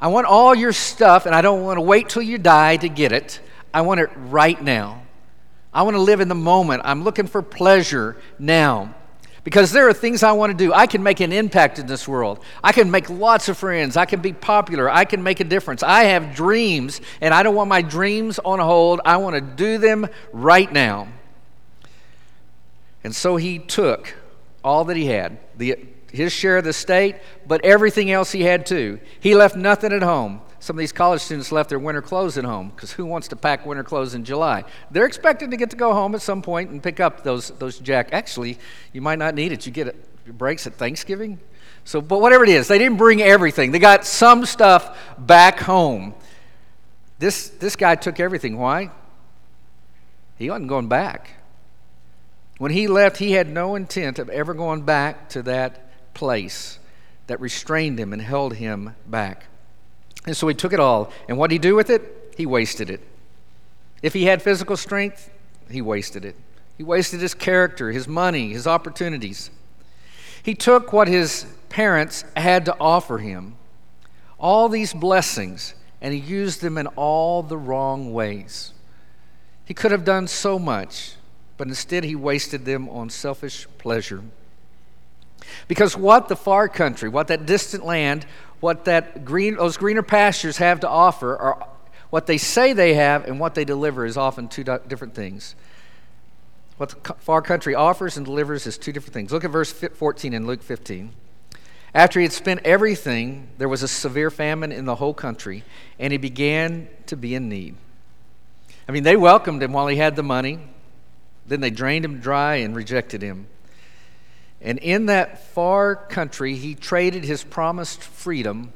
I 0.00 0.08
want 0.08 0.26
all 0.26 0.54
your 0.54 0.72
stuff, 0.72 1.26
and 1.26 1.34
I 1.34 1.42
don't 1.42 1.62
want 1.62 1.76
to 1.76 1.82
wait 1.82 2.08
till 2.08 2.22
you 2.22 2.38
die 2.38 2.78
to 2.78 2.88
get 2.88 3.12
it. 3.12 3.40
I 3.72 3.82
want 3.82 4.00
it 4.00 4.08
right 4.16 4.60
now. 4.60 5.02
I 5.74 5.82
want 5.82 5.96
to 5.96 6.00
live 6.00 6.20
in 6.20 6.28
the 6.28 6.34
moment. 6.34 6.82
I'm 6.86 7.04
looking 7.04 7.26
for 7.26 7.42
pleasure 7.42 8.16
now. 8.38 8.94
Because 9.44 9.72
there 9.72 9.86
are 9.88 9.92
things 9.92 10.22
I 10.22 10.32
want 10.32 10.50
to 10.52 10.56
do. 10.56 10.72
I 10.72 10.86
can 10.86 11.02
make 11.02 11.20
an 11.20 11.30
impact 11.30 11.78
in 11.78 11.86
this 11.86 12.08
world. 12.08 12.42
I 12.62 12.72
can 12.72 12.90
make 12.90 13.10
lots 13.10 13.50
of 13.50 13.58
friends. 13.58 13.94
I 13.96 14.06
can 14.06 14.20
be 14.20 14.32
popular. 14.32 14.90
I 14.90 15.04
can 15.04 15.22
make 15.22 15.40
a 15.40 15.44
difference. 15.44 15.82
I 15.82 16.04
have 16.04 16.34
dreams, 16.34 17.02
and 17.20 17.34
I 17.34 17.42
don't 17.42 17.54
want 17.54 17.68
my 17.68 17.82
dreams 17.82 18.38
on 18.38 18.58
hold. 18.58 19.02
I 19.04 19.18
want 19.18 19.34
to 19.36 19.42
do 19.42 19.76
them 19.76 20.08
right 20.32 20.72
now. 20.72 21.08
And 23.04 23.14
so 23.14 23.36
he 23.36 23.58
took 23.58 24.14
all 24.64 24.84
that 24.86 24.96
he 24.96 25.06
had 25.06 25.38
the, 25.58 25.78
his 26.10 26.32
share 26.32 26.56
of 26.56 26.64
the 26.64 26.72
state, 26.72 27.16
but 27.46 27.62
everything 27.64 28.10
else 28.10 28.32
he 28.32 28.44
had 28.44 28.64
too. 28.64 28.98
He 29.20 29.34
left 29.34 29.56
nothing 29.56 29.92
at 29.92 30.02
home. 30.02 30.40
Some 30.64 30.76
of 30.76 30.78
these 30.78 30.92
college 30.92 31.20
students 31.20 31.52
left 31.52 31.68
their 31.68 31.78
winter 31.78 32.00
clothes 32.00 32.38
at 32.38 32.44
home 32.44 32.70
because 32.70 32.90
who 32.90 33.04
wants 33.04 33.28
to 33.28 33.36
pack 33.36 33.66
winter 33.66 33.84
clothes 33.84 34.14
in 34.14 34.24
July? 34.24 34.64
They're 34.90 35.04
expected 35.04 35.50
to 35.50 35.58
get 35.58 35.68
to 35.68 35.76
go 35.76 35.92
home 35.92 36.14
at 36.14 36.22
some 36.22 36.40
point 36.40 36.70
and 36.70 36.82
pick 36.82 37.00
up 37.00 37.22
those, 37.22 37.50
those 37.50 37.78
jack. 37.78 38.08
Actually, 38.12 38.58
you 38.94 39.02
might 39.02 39.18
not 39.18 39.34
need 39.34 39.52
it. 39.52 39.66
You 39.66 39.72
get 39.72 39.88
it, 39.88 40.38
breaks 40.38 40.66
at 40.66 40.72
Thanksgiving. 40.72 41.38
So, 41.84 42.00
but 42.00 42.22
whatever 42.22 42.44
it 42.44 42.48
is, 42.48 42.66
they 42.66 42.78
didn't 42.78 42.96
bring 42.96 43.20
everything. 43.20 43.72
They 43.72 43.78
got 43.78 44.06
some 44.06 44.46
stuff 44.46 44.98
back 45.18 45.60
home. 45.60 46.14
This, 47.18 47.50
this 47.50 47.76
guy 47.76 47.94
took 47.94 48.18
everything. 48.18 48.56
Why? 48.56 48.90
He 50.38 50.48
wasn't 50.48 50.68
going 50.70 50.88
back. 50.88 51.28
When 52.56 52.72
he 52.72 52.88
left, 52.88 53.18
he 53.18 53.32
had 53.32 53.50
no 53.50 53.74
intent 53.74 54.18
of 54.18 54.30
ever 54.30 54.54
going 54.54 54.80
back 54.80 55.28
to 55.28 55.42
that 55.42 56.14
place 56.14 56.78
that 57.26 57.38
restrained 57.38 58.00
him 58.00 58.14
and 58.14 58.22
held 58.22 58.54
him 58.54 58.96
back. 59.06 59.48
And 60.26 60.36
so 60.36 60.48
he 60.48 60.54
took 60.54 60.72
it 60.72 60.80
all. 60.80 61.12
And 61.28 61.38
what 61.38 61.50
did 61.50 61.54
he 61.54 61.58
do 61.58 61.74
with 61.74 61.90
it? 61.90 62.34
He 62.36 62.46
wasted 62.46 62.90
it. 62.90 63.00
If 64.02 64.12
he 64.12 64.24
had 64.24 64.42
physical 64.42 64.76
strength, 64.76 65.30
he 65.70 65.82
wasted 65.82 66.24
it. 66.24 66.36
He 66.76 66.82
wasted 66.82 67.20
his 67.20 67.34
character, 67.34 67.90
his 67.90 68.08
money, 68.08 68.52
his 68.52 68.66
opportunities. 68.66 69.50
He 70.42 70.54
took 70.54 70.92
what 70.92 71.08
his 71.08 71.46
parents 71.68 72.24
had 72.36 72.64
to 72.66 72.76
offer 72.78 73.18
him, 73.18 73.56
all 74.38 74.68
these 74.68 74.92
blessings, 74.92 75.74
and 76.00 76.12
he 76.12 76.20
used 76.20 76.60
them 76.60 76.76
in 76.76 76.86
all 76.88 77.42
the 77.42 77.56
wrong 77.56 78.12
ways. 78.12 78.72
He 79.64 79.72
could 79.72 79.90
have 79.90 80.04
done 80.04 80.26
so 80.26 80.58
much, 80.58 81.14
but 81.56 81.68
instead 81.68 82.04
he 82.04 82.14
wasted 82.14 82.64
them 82.64 82.88
on 82.90 83.08
selfish 83.08 83.66
pleasure. 83.78 84.22
Because 85.68 85.96
what 85.96 86.28
the 86.28 86.36
far 86.36 86.68
country, 86.68 87.08
what 87.08 87.28
that 87.28 87.46
distant 87.46 87.84
land, 87.84 88.26
what 88.60 88.84
that 88.86 89.24
green, 89.24 89.56
those 89.56 89.76
greener 89.76 90.02
pastures 90.02 90.58
have 90.58 90.80
to 90.80 90.88
offer 90.88 91.36
are 91.36 91.68
what 92.10 92.26
they 92.26 92.38
say 92.38 92.72
they 92.72 92.94
have 92.94 93.24
and 93.26 93.40
what 93.40 93.54
they 93.54 93.64
deliver 93.64 94.06
is 94.06 94.16
often 94.16 94.48
two 94.48 94.62
different 94.62 95.14
things. 95.14 95.56
What 96.76 96.90
the 96.90 97.14
far 97.14 97.42
country 97.42 97.74
offers 97.74 98.16
and 98.16 98.24
delivers 98.24 98.66
is 98.66 98.78
two 98.78 98.92
different 98.92 99.14
things. 99.14 99.32
Look 99.32 99.44
at 99.44 99.50
verse 99.50 99.72
14 99.72 100.32
in 100.32 100.46
Luke 100.46 100.62
15. 100.62 101.12
After 101.94 102.18
he 102.18 102.24
had 102.24 102.32
spent 102.32 102.60
everything, 102.64 103.48
there 103.58 103.68
was 103.68 103.84
a 103.84 103.88
severe 103.88 104.30
famine 104.30 104.72
in 104.72 104.84
the 104.84 104.96
whole 104.96 105.14
country, 105.14 105.62
and 105.98 106.12
he 106.12 106.16
began 106.16 106.88
to 107.06 107.16
be 107.16 107.36
in 107.36 107.48
need. 107.48 107.76
I 108.88 108.92
mean, 108.92 109.04
they 109.04 109.16
welcomed 109.16 109.62
him 109.62 109.72
while 109.72 109.86
he 109.86 109.96
had 109.96 110.16
the 110.16 110.22
money, 110.22 110.58
then 111.46 111.60
they 111.60 111.70
drained 111.70 112.04
him 112.04 112.18
dry 112.18 112.56
and 112.56 112.74
rejected 112.74 113.22
him. 113.22 113.46
And 114.64 114.78
in 114.78 115.06
that 115.06 115.46
far 115.52 115.94
country, 115.94 116.54
he 116.56 116.74
traded 116.74 117.22
his 117.24 117.44
promised 117.44 118.02
freedom 118.02 118.72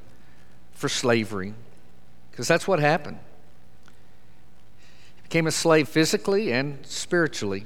for 0.73 0.89
slavery. 0.91 1.55
Because 2.31 2.47
that's 2.47 2.69
what 2.69 2.79
happened. 2.79 3.19
He 5.17 5.23
became 5.23 5.47
a 5.47 5.51
slave 5.51 5.89
physically 5.89 6.53
and 6.53 6.85
spiritually. 6.85 7.65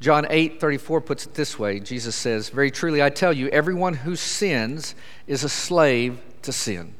John 0.00 0.26
8 0.30 0.58
34 0.60 1.02
puts 1.02 1.26
it 1.26 1.34
this 1.34 1.58
way 1.58 1.78
Jesus 1.78 2.16
says, 2.16 2.48
Very 2.48 2.70
truly 2.70 3.02
I 3.02 3.10
tell 3.10 3.34
you, 3.34 3.48
everyone 3.48 3.94
who 3.94 4.16
sins 4.16 4.94
is 5.26 5.44
a 5.44 5.48
slave 5.48 6.18
to 6.42 6.52
sin. 6.52 6.94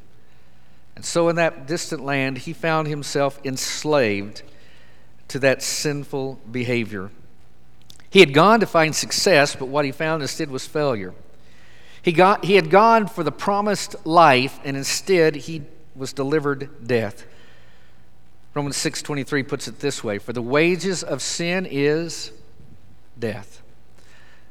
And 0.97 1.05
so 1.05 1.31
in 1.31 1.37
that 1.37 1.67
distant 1.67 2.05
land, 2.05 2.39
he 2.39 2.53
found 2.53 2.89
himself 2.89 3.41
enslaved 3.43 4.43
to 5.29 5.39
that 5.39 5.62
sinful 5.62 6.41
behavior. 6.50 7.11
He 8.11 8.21
had 8.21 8.35
gone 8.35 8.61
to 8.61 8.67
find 8.67 8.95
success, 8.95 9.55
but 9.55 9.67
what 9.67 9.85
he 9.85 9.93
found 9.93 10.21
instead 10.21 10.50
was 10.50 10.67
failure. 10.67 11.14
He, 12.02 12.12
got, 12.12 12.45
he 12.45 12.57
had 12.57 12.69
gone 12.69 13.07
for 13.07 13.23
the 13.23 13.33
promised 13.33 14.05
life, 14.05 14.59
and 14.64 14.76
instead 14.76 15.37
he 15.37 15.62
was 15.95 16.12
delivered 16.12 16.87
death. 16.87 17.25
Romans 18.52 18.76
6:23 18.76 19.47
puts 19.47 19.69
it 19.69 19.79
this 19.79 20.02
way, 20.02 20.19
for 20.19 20.33
the 20.33 20.43
wages 20.43 21.05
of 21.05 21.23
sin 21.23 21.67
is 21.71 22.33
death. 23.19 23.62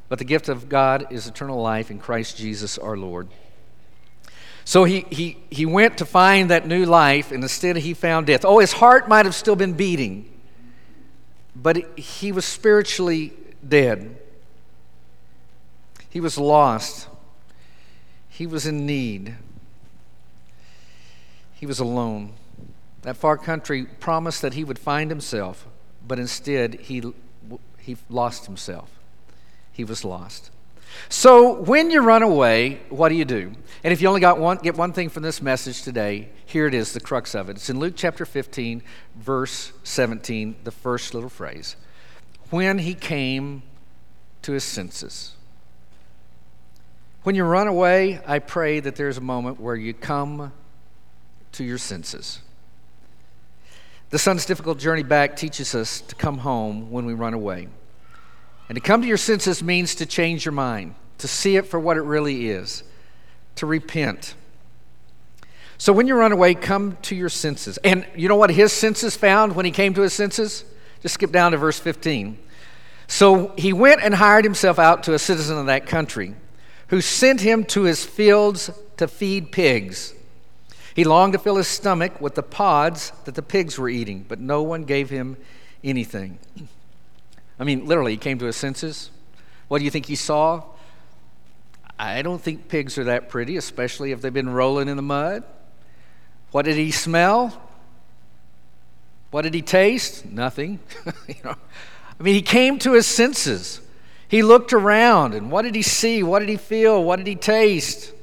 But 0.07 0.19
the 0.19 0.25
gift 0.25 0.47
of 0.47 0.69
God 0.69 1.07
is 1.09 1.27
eternal 1.27 1.61
life 1.61 1.91
in 1.91 1.99
Christ 1.99 2.37
Jesus 2.37 2.77
our 2.77 2.95
Lord. 2.95 3.27
So 4.63 4.83
he, 4.83 5.01
he, 5.09 5.37
he 5.49 5.65
went 5.65 5.97
to 5.97 6.05
find 6.05 6.49
that 6.49 6.67
new 6.67 6.85
life, 6.85 7.31
and 7.31 7.43
instead 7.43 7.75
he 7.77 7.93
found 7.93 8.27
death. 8.27 8.45
Oh, 8.45 8.59
his 8.59 8.73
heart 8.73 9.09
might 9.09 9.25
have 9.25 9.35
still 9.35 9.55
been 9.55 9.73
beating, 9.73 10.31
but 11.55 11.99
he 11.99 12.31
was 12.31 12.45
spiritually 12.45 13.33
dead. 13.67 14.17
He 16.09 16.19
was 16.19 16.37
lost. 16.37 17.07
He 18.29 18.47
was 18.47 18.65
in 18.65 18.85
need. 18.85 19.35
He 21.53 21.65
was 21.65 21.79
alone. 21.79 22.33
that 23.01 23.17
far 23.17 23.37
country, 23.37 23.85
promised 23.85 24.41
that 24.41 24.53
he 24.53 24.63
would 24.63 24.79
find 24.79 25.09
himself, 25.09 25.65
but 26.05 26.19
instead 26.19 26.75
he, 26.75 27.03
he 27.77 27.97
lost 28.09 28.45
himself. 28.45 28.89
He 29.71 29.83
was 29.83 30.03
lost. 30.03 30.51
So 31.07 31.53
when 31.61 31.91
you 31.91 32.01
run 32.01 32.23
away, 32.23 32.81
what 32.89 33.09
do 33.09 33.15
you 33.15 33.25
do? 33.25 33.53
And 33.83 33.93
if 33.93 34.01
you 34.01 34.07
only 34.07 34.21
got 34.21 34.39
one, 34.39 34.57
get 34.57 34.75
one 34.75 34.93
thing 34.93 35.09
from 35.09 35.23
this 35.23 35.41
message 35.41 35.83
today, 35.83 36.29
here 36.45 36.67
it 36.67 36.73
is, 36.73 36.93
the 36.93 36.99
crux 36.99 37.35
of 37.35 37.49
it. 37.49 37.57
It's 37.57 37.69
in 37.69 37.79
Luke 37.79 37.93
chapter 37.95 38.25
15, 38.25 38.81
verse 39.15 39.71
17, 39.83 40.55
the 40.63 40.71
first 40.71 41.13
little 41.13 41.29
phrase. 41.29 41.75
When 42.49 42.79
he 42.79 42.93
came 42.93 43.63
to 44.41 44.53
his 44.53 44.63
senses. 44.63 45.33
When 47.23 47.35
you 47.35 47.43
run 47.43 47.67
away, 47.67 48.21
I 48.25 48.39
pray 48.39 48.79
that 48.79 48.95
there's 48.95 49.17
a 49.17 49.21
moment 49.21 49.59
where 49.59 49.75
you 49.75 49.93
come 49.93 50.53
to 51.53 51.63
your 51.63 51.77
senses. 51.77 52.39
The 54.09 54.17
son's 54.17 54.45
difficult 54.45 54.79
journey 54.79 55.03
back 55.03 55.35
teaches 55.35 55.75
us 55.75 56.01
to 56.01 56.15
come 56.15 56.39
home 56.39 56.89
when 56.89 57.05
we 57.05 57.13
run 57.13 57.33
away. 57.33 57.67
And 58.67 58.75
to 58.75 58.81
come 58.81 59.01
to 59.01 59.07
your 59.07 59.17
senses 59.17 59.61
means 59.61 59.95
to 59.95 60.05
change 60.05 60.45
your 60.45 60.51
mind, 60.51 60.95
to 61.19 61.27
see 61.27 61.57
it 61.57 61.67
for 61.67 61.79
what 61.79 61.97
it 61.97 62.01
really 62.01 62.49
is, 62.49 62.83
to 63.55 63.65
repent. 63.65 64.35
So 65.77 65.93
when 65.93 66.07
you 66.07 66.15
run 66.15 66.31
away, 66.31 66.55
come 66.55 66.97
to 67.03 67.15
your 67.15 67.29
senses. 67.29 67.77
And 67.83 68.05
you 68.15 68.27
know 68.27 68.35
what 68.35 68.49
his 68.49 68.73
senses 68.73 69.15
found 69.15 69.55
when 69.55 69.65
he 69.65 69.71
came 69.71 69.93
to 69.93 70.01
his 70.01 70.13
senses? 70.13 70.65
Just 71.01 71.15
skip 71.15 71.31
down 71.31 71.51
to 71.51 71.57
verse 71.57 71.79
15. 71.79 72.37
So 73.07 73.53
he 73.57 73.73
went 73.73 74.01
and 74.03 74.13
hired 74.13 74.43
himself 74.43 74.77
out 74.77 75.03
to 75.03 75.13
a 75.13 75.19
citizen 75.19 75.57
of 75.57 75.65
that 75.65 75.87
country 75.87 76.35
who 76.89 77.01
sent 77.01 77.41
him 77.41 77.63
to 77.65 77.83
his 77.83 78.05
fields 78.05 78.69
to 78.97 79.07
feed 79.07 79.51
pigs. 79.51 80.13
He 80.95 81.03
longed 81.03 81.33
to 81.33 81.39
fill 81.39 81.55
his 81.55 81.67
stomach 81.67 82.19
with 82.19 82.35
the 82.35 82.43
pods 82.43 83.11
that 83.25 83.35
the 83.35 83.41
pigs 83.41 83.77
were 83.77 83.89
eating, 83.89 84.25
but 84.27 84.39
no 84.39 84.61
one 84.61 84.83
gave 84.83 85.09
him 85.09 85.37
anything. 85.83 86.39
I 87.59 87.63
mean, 87.63 87.85
literally, 87.85 88.11
he 88.11 88.17
came 88.17 88.37
to 88.39 88.45
his 88.45 88.55
senses. 88.55 89.09
What 89.67 89.79
do 89.79 89.85
you 89.85 89.91
think 89.91 90.07
he 90.07 90.15
saw? 90.15 90.63
I 91.97 92.21
don't 92.21 92.41
think 92.41 92.69
pigs 92.69 92.97
are 92.97 93.05
that 93.05 93.29
pretty, 93.29 93.57
especially 93.57 94.11
if 94.11 94.21
they've 94.21 94.33
been 94.33 94.49
rolling 94.49 94.87
in 94.87 94.95
the 94.97 95.03
mud. 95.03 95.43
What 96.51 96.65
did 96.65 96.77
he 96.77 96.91
smell? 96.91 97.61
What 99.31 99.43
did 99.43 99.53
he 99.53 99.61
taste? 99.61 100.25
Nothing. 100.25 100.79
you 101.27 101.35
know, 101.43 101.55
I 102.19 102.23
mean, 102.23 102.35
he 102.35 102.41
came 102.41 102.79
to 102.79 102.93
his 102.93 103.05
senses. 103.05 103.81
He 104.27 104.43
looked 104.43 104.73
around, 104.73 105.33
and 105.33 105.51
what 105.51 105.63
did 105.63 105.75
he 105.75 105.81
see? 105.81 106.23
What 106.23 106.39
did 106.39 106.49
he 106.49 106.57
feel? 106.57 107.03
What 107.03 107.17
did 107.17 107.27
he 107.27 107.35
taste? 107.35 108.13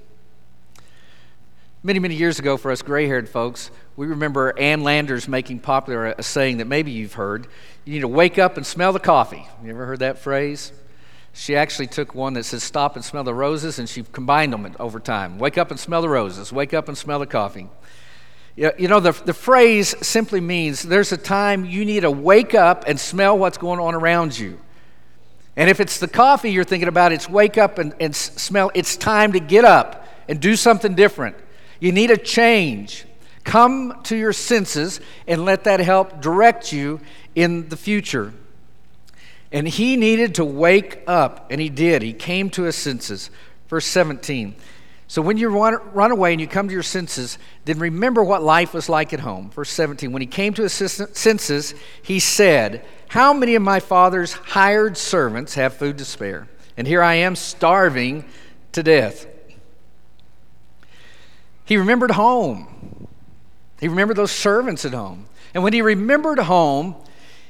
Many, 1.83 1.99
many 1.99 2.15
years 2.15 2.39
ago, 2.39 2.57
for 2.57 2.71
us 2.71 2.83
gray 2.83 3.07
haired 3.07 3.29
folks, 3.29 3.71
we 3.97 4.07
remember 4.07 4.57
Ann 4.59 4.83
Landers 4.83 5.29
making 5.29 5.61
popular 5.61 6.15
a 6.19 6.23
saying 6.23 6.59
that 6.59 6.67
maybe 6.67 6.91
you've 6.91 7.15
heard 7.15 7.47
you 7.87 7.93
need 7.93 8.01
to 8.01 8.09
wake 8.09 8.37
up 8.37 8.57
and 8.57 8.67
smell 8.67 8.93
the 8.93 8.99
coffee. 8.99 9.47
You 9.63 9.71
ever 9.71 9.87
heard 9.87 10.01
that 10.01 10.19
phrase? 10.19 10.73
She 11.33 11.55
actually 11.55 11.87
took 11.87 12.17
one 12.17 12.33
that 12.33 12.43
says 12.45 12.65
stop 12.65 12.97
and 12.97 13.05
smell 13.05 13.23
the 13.23 13.33
roses 13.33 13.79
and 13.79 13.89
she 13.89 14.03
combined 14.03 14.53
them 14.53 14.75
over 14.81 14.99
time. 14.99 15.39
Wake 15.39 15.57
up 15.57 15.71
and 15.71 15.79
smell 15.79 16.03
the 16.03 16.09
roses, 16.09 16.53
wake 16.53 16.75
up 16.75 16.89
and 16.89 16.99
smell 16.99 17.21
the 17.21 17.27
coffee. 17.27 17.69
You 18.57 18.89
know, 18.89 19.01
the, 19.01 19.13
the 19.13 19.35
phrase 19.35 19.95
simply 20.05 20.41
means 20.41 20.83
there's 20.83 21.13
a 21.13 21.19
time 21.19 21.67
you 21.67 21.85
need 21.85 22.01
to 22.01 22.11
wake 22.11 22.55
up 22.55 22.85
and 22.87 22.99
smell 22.99 23.39
what's 23.39 23.59
going 23.59 23.79
on 23.79 23.95
around 23.95 24.39
you. 24.39 24.59
And 25.57 25.69
if 25.69 25.79
it's 25.79 26.01
the 26.01 26.09
coffee 26.09 26.51
you're 26.51 26.65
thinking 26.65 26.89
about, 26.89 27.13
it's 27.13 27.29
wake 27.29 27.59
up 27.59 27.79
and, 27.79 27.95
and 28.01 28.17
smell. 28.17 28.71
It's 28.75 28.97
time 28.97 29.33
to 29.33 29.41
get 29.41 29.67
up 29.67 30.07
and 30.27 30.41
do 30.41 30.57
something 30.57 30.95
different. 30.95 31.37
You 31.81 31.93
need 31.93 32.11
a 32.11 32.17
change. 32.17 33.05
Come 33.45 34.01
to 34.05 34.17
your 34.17 34.33
senses 34.33 35.01
and 35.27 35.45
let 35.45 35.65
that 35.65 35.81
help 35.81 36.23
direct 36.23 36.73
you 36.73 37.01
in 37.35 37.69
the 37.69 37.77
future. 37.77 38.33
And 39.53 39.69
he 39.69 39.97
needed 39.97 40.35
to 40.37 40.45
wake 40.45 41.03
up, 41.07 41.47
and 41.51 41.61
he 41.61 41.69
did. 41.69 42.03
He 42.03 42.13
came 42.13 42.51
to 42.51 42.63
his 42.63 42.77
senses. 42.77 43.31
Verse 43.69 43.87
17. 43.87 44.57
So 45.09 45.23
when 45.23 45.37
you 45.37 45.49
run, 45.49 45.79
run 45.93 46.11
away 46.11 46.33
and 46.33 46.41
you 46.41 46.49
come 46.49 46.67
to 46.67 46.75
your 46.75 46.83
senses, 46.83 47.39
then 47.65 47.79
remember 47.79 48.25
what 48.25 48.43
life 48.43 48.75
was 48.75 48.89
like 48.89 49.13
at 49.13 49.21
home. 49.21 49.51
Verse 49.51 49.71
17. 49.71 50.11
When 50.11 50.21
he 50.21 50.27
came 50.27 50.53
to 50.55 50.63
his 50.63 50.73
senses, 50.73 51.75
he 52.03 52.19
said, 52.19 52.85
How 53.09 53.33
many 53.33 53.55
of 53.55 53.63
my 53.63 53.79
father's 53.79 54.33
hired 54.33 54.97
servants 54.97 55.55
have 55.55 55.75
food 55.75 55.99
to 55.99 56.05
spare? 56.05 56.49
And 56.77 56.87
here 56.89 57.03
I 57.03 57.15
am 57.15 57.37
starving 57.37 58.25
to 58.73 58.83
death. 58.83 59.27
He 61.65 61.77
remembered 61.77 62.13
home. 62.13 63.09
He 63.81 63.89
remembered 63.89 64.17
those 64.17 64.33
servants 64.33 64.85
at 64.85 64.93
home. 64.93 65.27
And 65.55 65.63
when 65.63 65.73
he 65.73 65.83
remembered 65.83 66.39
home, 66.41 66.97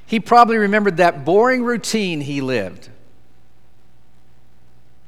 he 0.06 0.20
probably 0.20 0.58
remembered 0.58 0.98
that 0.98 1.24
boring 1.24 1.64
routine 1.64 2.20
he 2.20 2.40
lived. 2.40 2.90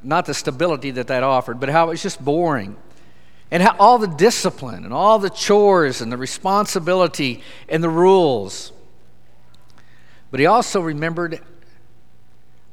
Not 0.02 0.26
the 0.26 0.34
stability 0.34 0.90
that 0.92 1.08
that 1.08 1.22
offered, 1.22 1.60
but 1.60 1.68
how 1.68 1.86
it 1.86 1.90
was 1.90 2.02
just 2.02 2.24
boring. 2.24 2.76
And 3.50 3.62
how 3.62 3.74
all 3.78 3.98
the 3.98 4.06
discipline 4.06 4.84
and 4.84 4.92
all 4.92 5.18
the 5.18 5.30
chores 5.30 6.00
and 6.00 6.12
the 6.12 6.16
responsibility 6.16 7.42
and 7.68 7.82
the 7.82 7.88
rules. 7.88 8.72
But 10.30 10.40
he 10.40 10.46
also 10.46 10.80
remembered 10.80 11.40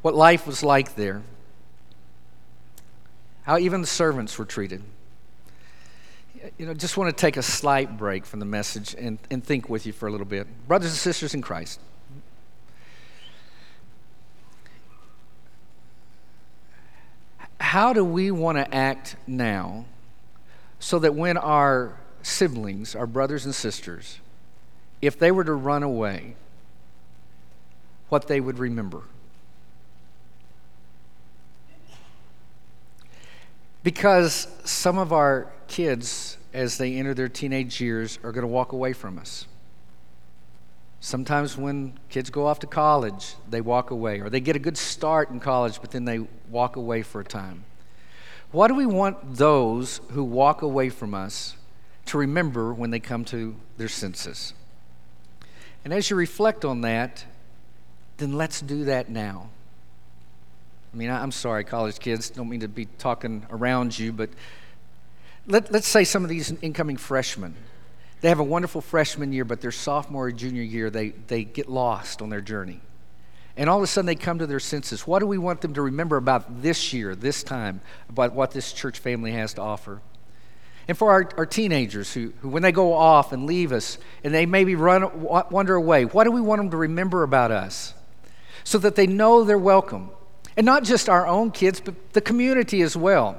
what 0.01 0.13
life 0.13 0.45
was 0.45 0.63
like 0.63 0.95
there, 0.95 1.23
how 3.43 3.57
even 3.57 3.81
the 3.81 3.87
servants 3.87 4.37
were 4.37 4.45
treated 4.45 4.83
you 6.57 6.65
know, 6.65 6.73
just 6.73 6.97
want 6.97 7.15
to 7.15 7.19
take 7.19 7.37
a 7.37 7.41
slight 7.41 7.97
break 7.97 8.25
from 8.25 8.39
the 8.39 8.45
message 8.45 8.95
and, 8.97 9.17
and 9.29 9.43
think 9.43 9.69
with 9.69 9.85
you 9.85 9.93
for 9.93 10.07
a 10.07 10.11
little 10.11 10.25
bit. 10.25 10.47
Brothers 10.67 10.91
and 10.91 10.97
sisters 10.97 11.33
in 11.33 11.41
Christ, 11.41 11.79
how 17.59 17.93
do 17.93 18.03
we 18.03 18.31
want 18.31 18.57
to 18.57 18.75
act 18.75 19.15
now 19.27 19.85
so 20.79 20.99
that 20.99 21.15
when 21.15 21.37
our 21.37 21.97
siblings, 22.21 22.95
our 22.95 23.07
brothers 23.07 23.45
and 23.45 23.55
sisters, 23.55 24.19
if 25.01 25.17
they 25.17 25.31
were 25.31 25.43
to 25.43 25.53
run 25.53 25.83
away, 25.83 26.35
what 28.09 28.27
they 28.27 28.39
would 28.39 28.59
remember? 28.59 29.03
Because 33.83 34.47
some 34.63 34.97
of 34.97 35.13
our 35.13 35.51
kids, 35.67 36.37
as 36.53 36.77
they 36.77 36.95
enter 36.95 37.13
their 37.13 37.29
teenage 37.29 37.79
years, 37.79 38.17
are 38.23 38.31
going 38.31 38.41
to 38.41 38.47
walk 38.47 38.71
away 38.71 38.93
from 38.93 39.19
us. 39.19 39.45
Sometimes 41.05 41.55
when 41.55 41.93
kids 42.09 42.31
go 42.31 42.47
off 42.47 42.57
to 42.61 42.65
college, 42.65 43.35
they 43.47 43.61
walk 43.61 43.91
away, 43.91 44.21
or 44.21 44.29
they 44.31 44.39
get 44.39 44.55
a 44.55 44.59
good 44.59 44.75
start 44.75 45.29
in 45.29 45.39
college, 45.39 45.79
but 45.79 45.91
then 45.91 46.03
they 46.05 46.17
walk 46.49 46.77
away 46.77 47.03
for 47.03 47.21
a 47.21 47.23
time. 47.23 47.63
What 48.51 48.69
do 48.69 48.73
we 48.73 48.87
want 48.87 49.35
those 49.35 50.01
who 50.13 50.23
walk 50.23 50.63
away 50.63 50.89
from 50.89 51.13
us 51.13 51.57
to 52.07 52.17
remember 52.17 52.73
when 52.73 52.89
they 52.89 52.99
come 52.99 53.23
to 53.25 53.55
their 53.77 53.87
senses? 53.87 54.55
And 55.83 55.93
as 55.93 56.09
you 56.09 56.15
reflect 56.15 56.65
on 56.65 56.81
that, 56.81 57.23
then 58.17 58.33
let's 58.33 58.59
do 58.59 58.85
that 58.85 59.07
now. 59.07 59.49
I 60.91 60.97
mean, 60.97 61.11
I'm 61.11 61.31
sorry, 61.31 61.65
college 61.65 61.99
kids, 61.99 62.31
don't 62.31 62.49
mean 62.49 62.61
to 62.61 62.67
be 62.67 62.85
talking 62.97 63.45
around 63.51 63.99
you, 63.99 64.11
but 64.11 64.31
let, 65.45 65.71
let's 65.71 65.87
say 65.87 66.03
some 66.03 66.23
of 66.23 66.31
these 66.31 66.51
incoming 66.63 66.97
freshmen, 66.97 67.53
they 68.21 68.29
have 68.29 68.39
a 68.39 68.43
wonderful 68.43 68.81
freshman 68.81 69.31
year, 69.33 69.45
but 69.45 69.61
their 69.61 69.71
sophomore 69.71 70.27
or 70.27 70.31
junior 70.31 70.63
year, 70.63 70.89
they, 70.89 71.09
they 71.09 71.43
get 71.43 71.69
lost 71.69 72.21
on 72.21 72.29
their 72.29 72.41
journey. 72.41 72.81
And 73.57 73.69
all 73.69 73.77
of 73.77 73.83
a 73.83 73.87
sudden, 73.87 74.05
they 74.05 74.15
come 74.15 74.39
to 74.39 74.47
their 74.47 74.59
senses. 74.59 75.07
What 75.07 75.19
do 75.19 75.27
we 75.27 75.37
want 75.37 75.61
them 75.61 75.73
to 75.75 75.81
remember 75.81 76.17
about 76.17 76.61
this 76.61 76.91
year, 76.91 77.15
this 77.15 77.43
time, 77.43 77.81
about 78.09 78.33
what 78.33 78.51
this 78.51 78.73
church 78.73 78.99
family 78.99 79.31
has 79.31 79.53
to 79.53 79.61
offer? 79.61 80.01
And 80.87 80.97
for 80.97 81.11
our, 81.11 81.29
our 81.37 81.45
teenagers 81.45 82.13
who, 82.13 82.33
who, 82.41 82.49
when 82.49 82.61
they 82.61 82.71
go 82.71 82.93
off 82.93 83.31
and 83.31 83.45
leave 83.45 83.71
us 83.71 83.97
and 84.23 84.33
they 84.33 84.45
maybe 84.45 84.75
run, 84.75 85.23
wander 85.23 85.75
away, 85.75 86.05
what 86.05 86.25
do 86.25 86.31
we 86.31 86.41
want 86.41 86.59
them 86.59 86.69
to 86.71 86.77
remember 86.77 87.23
about 87.23 87.51
us? 87.51 87.93
So 88.63 88.77
that 88.79 88.95
they 88.95 89.07
know 89.07 89.43
they're 89.43 89.57
welcome. 89.57 90.09
And 90.57 90.65
not 90.65 90.83
just 90.83 91.09
our 91.09 91.25
own 91.25 91.51
kids, 91.51 91.79
but 91.79 92.13
the 92.13 92.21
community 92.21 92.81
as 92.81 92.95
well. 92.95 93.37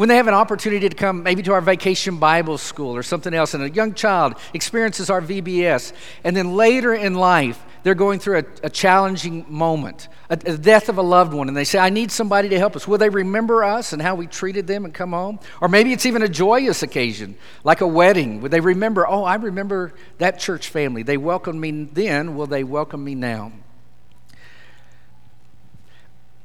When 0.00 0.08
they 0.08 0.16
have 0.16 0.28
an 0.28 0.34
opportunity 0.34 0.88
to 0.88 0.96
come 0.96 1.22
maybe 1.22 1.42
to 1.42 1.52
our 1.52 1.60
vacation 1.60 2.16
Bible 2.16 2.56
school 2.56 2.96
or 2.96 3.02
something 3.02 3.34
else, 3.34 3.52
and 3.52 3.62
a 3.62 3.68
young 3.68 3.92
child 3.92 4.32
experiences 4.54 5.10
our 5.10 5.20
VBS, 5.20 5.92
and 6.24 6.34
then 6.34 6.54
later 6.54 6.94
in 6.94 7.16
life, 7.16 7.62
they're 7.82 7.94
going 7.94 8.18
through 8.18 8.38
a, 8.38 8.44
a 8.62 8.70
challenging 8.70 9.44
moment, 9.46 10.08
a, 10.30 10.38
a, 10.46 10.56
death 10.56 10.88
of 10.88 10.96
a 10.96 11.02
loved 11.02 11.34
one, 11.34 11.48
and 11.48 11.54
they 11.54 11.64
say, 11.64 11.78
I 11.78 11.90
need 11.90 12.10
somebody 12.10 12.48
to 12.48 12.58
help 12.58 12.76
us. 12.76 12.88
Will 12.88 12.96
they 12.96 13.10
remember 13.10 13.62
us 13.62 13.92
and 13.92 14.00
how 14.00 14.14
we 14.14 14.26
treated 14.26 14.66
them 14.66 14.86
and 14.86 14.94
come 14.94 15.10
home? 15.10 15.38
Or 15.60 15.68
maybe 15.68 15.92
it's 15.92 16.06
even 16.06 16.22
a 16.22 16.28
joyous 16.28 16.82
occasion, 16.82 17.36
like 17.62 17.82
a 17.82 17.86
wedding. 17.86 18.40
Would 18.40 18.52
they 18.52 18.60
remember, 18.60 19.06
oh, 19.06 19.24
I 19.24 19.34
remember 19.34 19.92
that 20.16 20.38
church 20.38 20.70
family. 20.70 21.02
They 21.02 21.18
welcomed 21.18 21.60
me 21.60 21.72
then. 21.92 22.36
Will 22.36 22.46
they 22.46 22.64
welcome 22.64 23.04
me 23.04 23.14
now? 23.14 23.52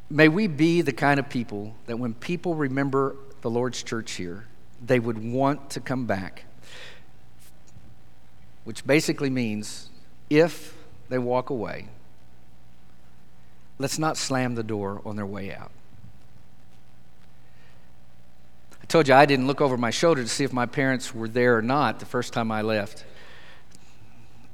May 0.10 0.28
we 0.28 0.48
be 0.48 0.82
the 0.82 0.92
kind 0.92 1.22
of 1.22 1.30
people 1.30 1.74
that 1.86 1.98
when 1.98 2.14
people 2.16 2.54
remember 2.56 3.16
the 3.46 3.52
Lord's 3.52 3.84
church 3.84 4.14
here, 4.14 4.48
they 4.84 5.00
would 5.00 5.24
want 5.24 5.70
to 5.70 5.80
come 5.80 6.08
back. 6.08 6.46
which 8.64 8.84
basically 8.88 9.30
means 9.30 9.92
if 10.32 10.76
they 11.10 11.20
walk 11.20 11.52
away, 11.52 11.88
let's 13.78 14.00
not 14.00 14.18
slam 14.18 14.56
the 14.56 14.64
door 14.64 15.00
on 15.06 15.16
their 15.16 15.28
way 15.28 15.54
out. 15.54 15.70
I 18.82 18.86
told 18.88 19.08
you 19.08 19.14
I 19.14 19.28
didn't 19.28 19.46
look 19.46 19.62
over 19.62 19.78
my 19.78 19.92
shoulder 19.92 20.24
to 20.24 20.28
see 20.28 20.44
if 20.44 20.52
my 20.52 20.66
parents 20.66 21.14
were 21.14 21.28
there 21.28 21.56
or 21.56 21.62
not 21.62 22.00
the 22.00 22.08
first 22.08 22.34
time 22.34 22.52
I 22.52 22.64
left. 22.64 23.06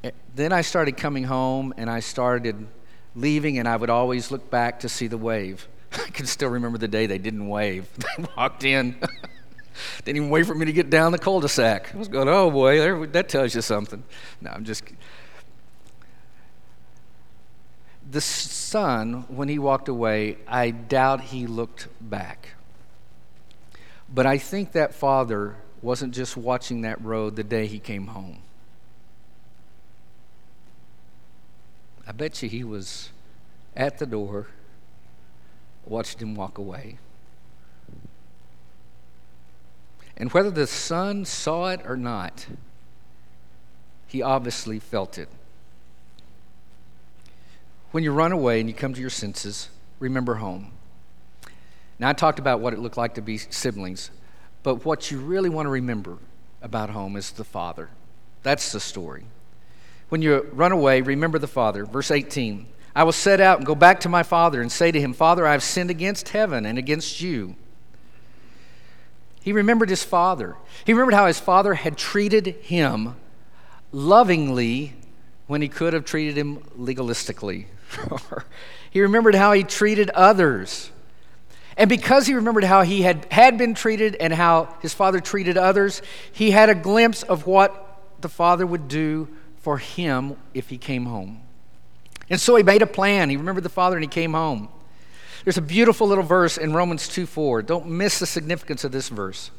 Eh, 0.03 0.11
then 0.35 0.51
I 0.51 0.59
started 0.59 0.97
coming 0.97 1.23
home 1.23 1.73
and 1.77 1.89
I 1.89 2.01
started 2.01 2.67
leaving, 3.15 3.57
and 3.57 3.69
I 3.69 3.77
would 3.77 3.89
always 3.89 4.31
look 4.31 4.51
back 4.51 4.81
to 4.81 4.89
see 4.89 5.07
the 5.07 5.17
wave. 5.17 5.69
I 6.07 6.09
can 6.11 6.25
still 6.25 6.49
remember 6.49 6.77
the 6.77 6.87
day 6.87 7.05
they 7.05 7.17
didn't 7.17 7.47
wave. 7.47 7.87
They 8.17 8.25
walked 8.37 8.63
in, 8.63 8.95
didn't 10.05 10.17
even 10.17 10.29
wait 10.29 10.45
for 10.45 10.55
me 10.55 10.65
to 10.65 10.73
get 10.73 10.89
down 10.89 11.11
the 11.11 11.17
cul 11.17 11.39
de 11.39 11.49
sac. 11.49 11.93
I 11.93 11.97
was 11.97 12.07
going, 12.07 12.27
oh 12.27 12.49
boy, 12.51 12.77
there, 12.77 13.07
that 13.07 13.29
tells 13.29 13.55
you 13.55 13.61
something. 13.61 14.03
No, 14.41 14.51
I'm 14.51 14.63
just. 14.63 14.83
The 18.09 18.21
son, 18.21 19.25
when 19.29 19.47
he 19.47 19.57
walked 19.57 19.87
away, 19.87 20.37
I 20.47 20.71
doubt 20.71 21.21
he 21.21 21.47
looked 21.47 21.87
back. 22.01 22.49
But 24.13 24.25
I 24.25 24.37
think 24.37 24.73
that 24.73 24.93
father 24.93 25.55
wasn't 25.81 26.13
just 26.13 26.35
watching 26.35 26.81
that 26.81 27.01
road 27.01 27.37
the 27.37 27.43
day 27.43 27.67
he 27.67 27.79
came 27.79 28.07
home. 28.07 28.39
I 32.05 32.11
bet 32.11 32.43
you 32.43 32.49
he 32.49 32.65
was 32.65 33.09
at 33.75 33.99
the 33.99 34.05
door, 34.05 34.47
watched 35.85 36.21
him 36.21 36.35
walk 36.35 36.57
away. 36.57 36.97
And 40.17 40.31
whether 40.31 40.51
the 40.51 40.67
son 40.67 41.25
saw 41.25 41.69
it 41.69 41.81
or 41.85 41.97
not, 41.97 42.45
he 44.07 44.21
obviously 44.21 44.79
felt 44.79 45.17
it. 45.17 45.29
When 47.91 48.03
you 48.03 48.11
run 48.11 48.31
away 48.31 48.59
and 48.59 48.69
you 48.69 48.75
come 48.75 48.93
to 48.93 49.01
your 49.01 49.09
senses, 49.09 49.69
remember 49.99 50.35
home. 50.35 50.71
Now, 51.99 52.09
I 52.09 52.13
talked 52.13 52.39
about 52.39 52.59
what 52.59 52.73
it 52.73 52.79
looked 52.79 52.97
like 52.97 53.15
to 53.15 53.21
be 53.21 53.37
siblings, 53.37 54.11
but 54.63 54.85
what 54.85 55.11
you 55.11 55.19
really 55.19 55.49
want 55.49 55.65
to 55.65 55.71
remember 55.71 56.17
about 56.61 56.89
home 56.89 57.15
is 57.15 57.31
the 57.31 57.43
father. 57.43 57.89
That's 58.43 58.71
the 58.71 58.79
story. 58.79 59.25
When 60.09 60.21
you 60.21 60.49
run 60.51 60.73
away, 60.73 60.99
remember 60.99 61.39
the 61.39 61.47
Father. 61.47 61.85
Verse 61.85 62.11
18 62.11 62.65
I 62.95 63.03
will 63.03 63.11
set 63.11 63.39
out 63.39 63.57
and 63.57 63.65
go 63.65 63.75
back 63.75 64.01
to 64.01 64.09
my 64.09 64.23
Father 64.23 64.61
and 64.61 64.71
say 64.71 64.91
to 64.91 64.99
him, 64.99 65.13
Father, 65.13 65.47
I 65.47 65.53
have 65.53 65.63
sinned 65.63 65.89
against 65.89 66.29
heaven 66.29 66.65
and 66.65 66.77
against 66.77 67.21
you. 67.21 67.55
He 69.41 69.53
remembered 69.53 69.89
his 69.89 70.03
father. 70.03 70.55
He 70.85 70.93
remembered 70.93 71.15
how 71.15 71.25
his 71.25 71.39
father 71.39 71.73
had 71.73 71.97
treated 71.97 72.47
him 72.61 73.15
lovingly 73.91 74.93
when 75.47 75.61
he 75.61 75.67
could 75.67 75.93
have 75.93 76.05
treated 76.05 76.37
him 76.37 76.57
legalistically. 76.77 77.65
he 78.91 79.01
remembered 79.01 79.35
how 79.35 79.51
he 79.53 79.63
treated 79.63 80.11
others. 80.11 80.91
And 81.75 81.89
because 81.89 82.27
he 82.27 82.35
remembered 82.35 82.65
how 82.65 82.83
he 82.83 83.01
had, 83.01 83.25
had 83.31 83.57
been 83.57 83.73
treated 83.73 84.15
and 84.15 84.31
how 84.31 84.75
his 84.81 84.93
father 84.93 85.19
treated 85.19 85.57
others, 85.57 86.03
he 86.31 86.51
had 86.51 86.69
a 86.69 86.75
glimpse 86.75 87.23
of 87.23 87.47
what 87.47 88.03
the 88.21 88.29
father 88.29 88.65
would 88.67 88.87
do 88.87 89.27
for 89.57 89.79
him 89.79 90.35
if 90.53 90.69
he 90.69 90.77
came 90.77 91.05
home. 91.05 91.41
And 92.31 92.39
so 92.39 92.55
he 92.55 92.63
made 92.63 92.81
a 92.81 92.87
plan. 92.87 93.29
He 93.29 93.35
remembered 93.35 93.65
the 93.65 93.69
Father 93.69 93.97
and 93.97 94.03
he 94.03 94.07
came 94.07 94.31
home. 94.31 94.69
There's 95.43 95.57
a 95.57 95.61
beautiful 95.61 96.07
little 96.07 96.23
verse 96.23 96.57
in 96.57 96.73
Romans 96.73 97.07
2 97.09 97.25
4. 97.25 97.61
Don't 97.61 97.87
miss 97.87 98.19
the 98.19 98.25
significance 98.25 98.85
of 98.85 98.93
this 98.93 99.09
verse. 99.09 99.51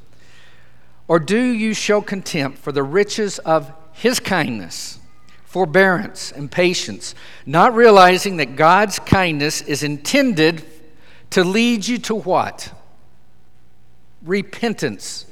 Or 1.06 1.18
do 1.18 1.38
you 1.38 1.74
show 1.74 2.00
contempt 2.00 2.58
for 2.58 2.72
the 2.72 2.82
riches 2.82 3.38
of 3.40 3.72
his 3.92 4.18
kindness, 4.20 4.98
forbearance, 5.44 6.32
and 6.32 6.50
patience, 6.50 7.14
not 7.44 7.74
realizing 7.74 8.38
that 8.38 8.56
God's 8.56 8.98
kindness 8.98 9.60
is 9.60 9.82
intended 9.82 10.64
to 11.30 11.44
lead 11.44 11.86
you 11.86 11.98
to 11.98 12.14
what? 12.14 12.72
Repentance 14.22 15.26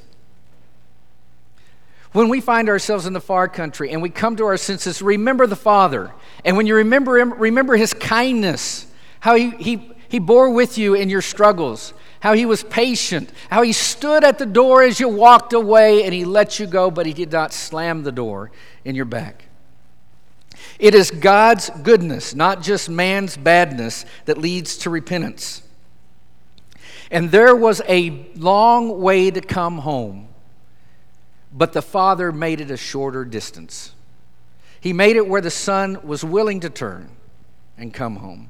when 2.13 2.27
we 2.27 2.41
find 2.41 2.67
ourselves 2.67 3.05
in 3.05 3.13
the 3.13 3.21
far 3.21 3.47
country 3.47 3.91
and 3.91 4.01
we 4.01 4.09
come 4.09 4.35
to 4.35 4.45
our 4.45 4.57
senses, 4.57 5.01
remember 5.01 5.47
the 5.47 5.55
Father. 5.55 6.11
And 6.43 6.57
when 6.57 6.67
you 6.67 6.75
remember 6.75 7.17
Him, 7.17 7.33
remember 7.33 7.77
His 7.77 7.93
kindness, 7.93 8.87
how 9.21 9.35
He, 9.35 9.51
he, 9.51 9.91
he 10.09 10.19
bore 10.19 10.49
with 10.49 10.77
you 10.77 10.93
in 10.93 11.09
your 11.09 11.21
struggles, 11.21 11.93
how 12.19 12.33
He 12.33 12.45
was 12.45 12.63
patient, 12.63 13.31
how 13.49 13.61
He 13.61 13.71
stood 13.71 14.23
at 14.25 14.39
the 14.39 14.45
door 14.45 14.83
as 14.83 14.99
you 14.99 15.07
walked 15.07 15.53
away 15.53 16.03
and 16.03 16.13
He 16.13 16.25
let 16.25 16.59
you 16.59 16.67
go, 16.67 16.91
but 16.91 17.05
He 17.05 17.13
did 17.13 17.31
not 17.31 17.53
slam 17.53 18.03
the 18.03 18.11
door 18.11 18.51
in 18.83 18.93
your 18.95 19.05
back. 19.05 19.45
It 20.79 20.93
is 20.93 21.11
God's 21.11 21.69
goodness, 21.69 22.35
not 22.35 22.61
just 22.61 22.89
man's 22.89 23.37
badness, 23.37 24.05
that 24.25 24.37
leads 24.37 24.77
to 24.79 24.89
repentance. 24.89 25.61
And 27.09 27.31
there 27.31 27.55
was 27.55 27.81
a 27.87 28.27
long 28.35 28.99
way 28.99 29.31
to 29.31 29.41
come 29.41 29.79
home 29.79 30.27
but 31.53 31.73
the 31.73 31.81
Father 31.81 32.31
made 32.31 32.61
it 32.61 32.71
a 32.71 32.77
shorter 32.77 33.25
distance. 33.25 33.93
He 34.79 34.93
made 34.93 35.15
it 35.15 35.27
where 35.27 35.41
the 35.41 35.51
Son 35.51 35.99
was 36.03 36.23
willing 36.23 36.61
to 36.61 36.69
turn 36.69 37.09
and 37.77 37.93
come 37.93 38.17
home. 38.17 38.49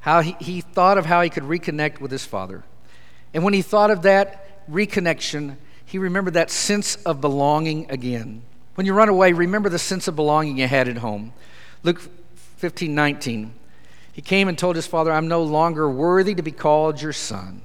How 0.00 0.20
he, 0.20 0.36
he 0.40 0.60
thought 0.60 0.98
of 0.98 1.06
how 1.06 1.22
he 1.22 1.30
could 1.30 1.44
reconnect 1.44 2.00
with 2.00 2.10
his 2.10 2.24
Father. 2.24 2.64
And 3.32 3.44
when 3.44 3.54
he 3.54 3.62
thought 3.62 3.90
of 3.90 4.02
that 4.02 4.68
reconnection, 4.70 5.56
he 5.86 5.98
remembered 5.98 6.34
that 6.34 6.50
sense 6.50 6.96
of 6.96 7.20
belonging 7.20 7.90
again. 7.90 8.42
When 8.74 8.86
you 8.86 8.94
run 8.94 9.08
away, 9.08 9.32
remember 9.32 9.68
the 9.68 9.78
sense 9.78 10.08
of 10.08 10.16
belonging 10.16 10.58
you 10.58 10.66
had 10.66 10.88
at 10.88 10.98
home. 10.98 11.32
Luke 11.82 12.00
15 12.56 12.94
19. 12.94 13.54
He 14.12 14.20
came 14.20 14.48
and 14.48 14.58
told 14.58 14.76
his 14.76 14.86
father, 14.86 15.10
I'm 15.10 15.28
no 15.28 15.42
longer 15.42 15.88
worthy 15.88 16.34
to 16.34 16.42
be 16.42 16.52
called 16.52 17.00
your 17.00 17.14
son. 17.14 17.62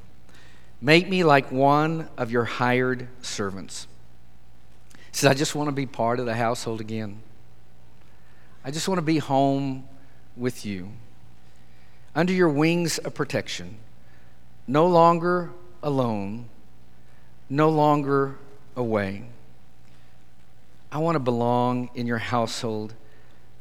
Make 0.80 1.10
me 1.10 1.23
like 1.26 1.52
one 1.52 2.08
of 2.17 2.32
your 2.32 2.45
hired 2.45 3.08
servants 3.21 3.88
says, 5.17 5.32
I 5.32 5.34
just 5.34 5.56
want 5.56 5.67
to 5.67 5.73
be 5.73 5.86
part 5.86 6.19
of 6.19 6.25
the 6.25 6.36
household 6.36 6.80
again. 6.80 7.21
I 8.63 8.71
just 8.71 8.88
want 8.88 8.99
to 8.99 9.03
be 9.03 9.17
home 9.17 9.88
with 10.36 10.65
you. 10.65 10.91
Under 12.15 12.34
your 12.34 12.49
wings 12.49 12.97
of 12.99 13.13
protection. 13.13 13.77
No 14.67 14.86
longer 14.86 15.51
alone. 15.82 16.49
No 17.49 17.69
longer 17.69 18.36
away. 18.75 19.23
I 20.91 20.99
want 20.99 21.15
to 21.15 21.19
belong 21.19 21.89
in 21.95 22.06
your 22.06 22.19
household 22.19 22.93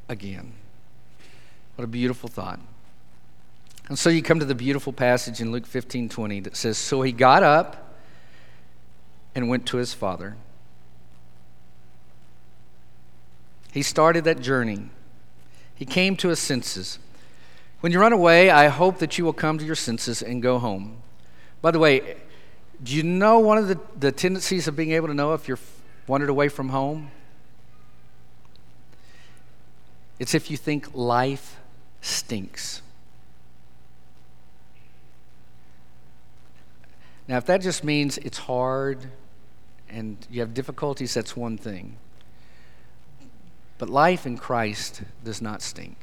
again. 0.09 0.53
What 1.77 1.85
a 1.85 1.89
beautiful 1.89 2.29
thought. 2.29 2.61
And 3.89 3.99
so 3.99 4.11
you 4.11 4.23
come 4.23 4.41
to 4.41 4.45
the 4.45 4.55
beautiful 4.55 4.93
passage 4.93 5.41
in 5.41 5.53
Luke 5.53 5.67
15 5.67 6.09
20 6.09 6.41
that 6.41 6.57
says, 6.57 6.77
So 6.77 7.03
he 7.03 7.13
got 7.13 7.43
up 7.43 7.95
and 9.35 9.49
went 9.49 9.67
to 9.67 9.77
his 9.77 9.95
father. 9.95 10.37
He 13.77 13.83
started 13.83 14.25
that 14.25 14.41
journey. 14.41 14.89
He 15.75 15.85
came 15.85 16.17
to 16.17 16.29
his 16.29 16.39
senses. 16.39 16.99
When 17.81 17.93
you 17.93 18.01
run 18.01 18.15
away, 18.15 18.49
I 18.49 18.69
hope 18.69 19.01
that 19.01 19.19
you 19.19 19.25
will 19.27 19.35
come 19.35 19.59
to 19.59 19.67
your 19.67 19.75
senses 19.75 20.23
and 20.23 20.43
go 20.43 20.59
home. 20.59 21.03
By 21.61 21.73
the 21.73 21.79
way, 21.79 22.17
do 22.83 22.95
you 22.97 23.03
know 23.03 23.39
one 23.39 23.59
of 23.59 23.69
the, 23.69 23.79
the 24.01 24.13
tendencies 24.13 24.67
of 24.67 24.77
being 24.77 24.93
able 24.93 25.09
to 25.09 25.13
know 25.13 25.35
if 25.35 25.47
you're 25.47 25.59
wandered 26.07 26.31
away 26.31 26.49
from 26.49 26.71
home? 26.71 27.11
It's 30.19 30.35
if 30.35 30.51
you 30.51 30.57
think 30.57 30.95
life 30.95 31.59
stinks. 32.01 32.81
Now, 37.29 37.37
if 37.37 37.45
that 37.45 37.61
just 37.61 37.85
means 37.85 38.17
it's 38.17 38.39
hard 38.39 39.11
and 39.91 40.17
you 40.31 40.41
have 40.41 40.55
difficulties, 40.55 41.13
that's 41.13 41.37
one 41.37 41.59
thing. 41.59 41.99
But 43.79 43.91
life 43.91 44.27
in 44.27 44.39
Christ 44.39 45.03
does 45.25 45.43
not 45.43 45.63
stink. 45.63 45.97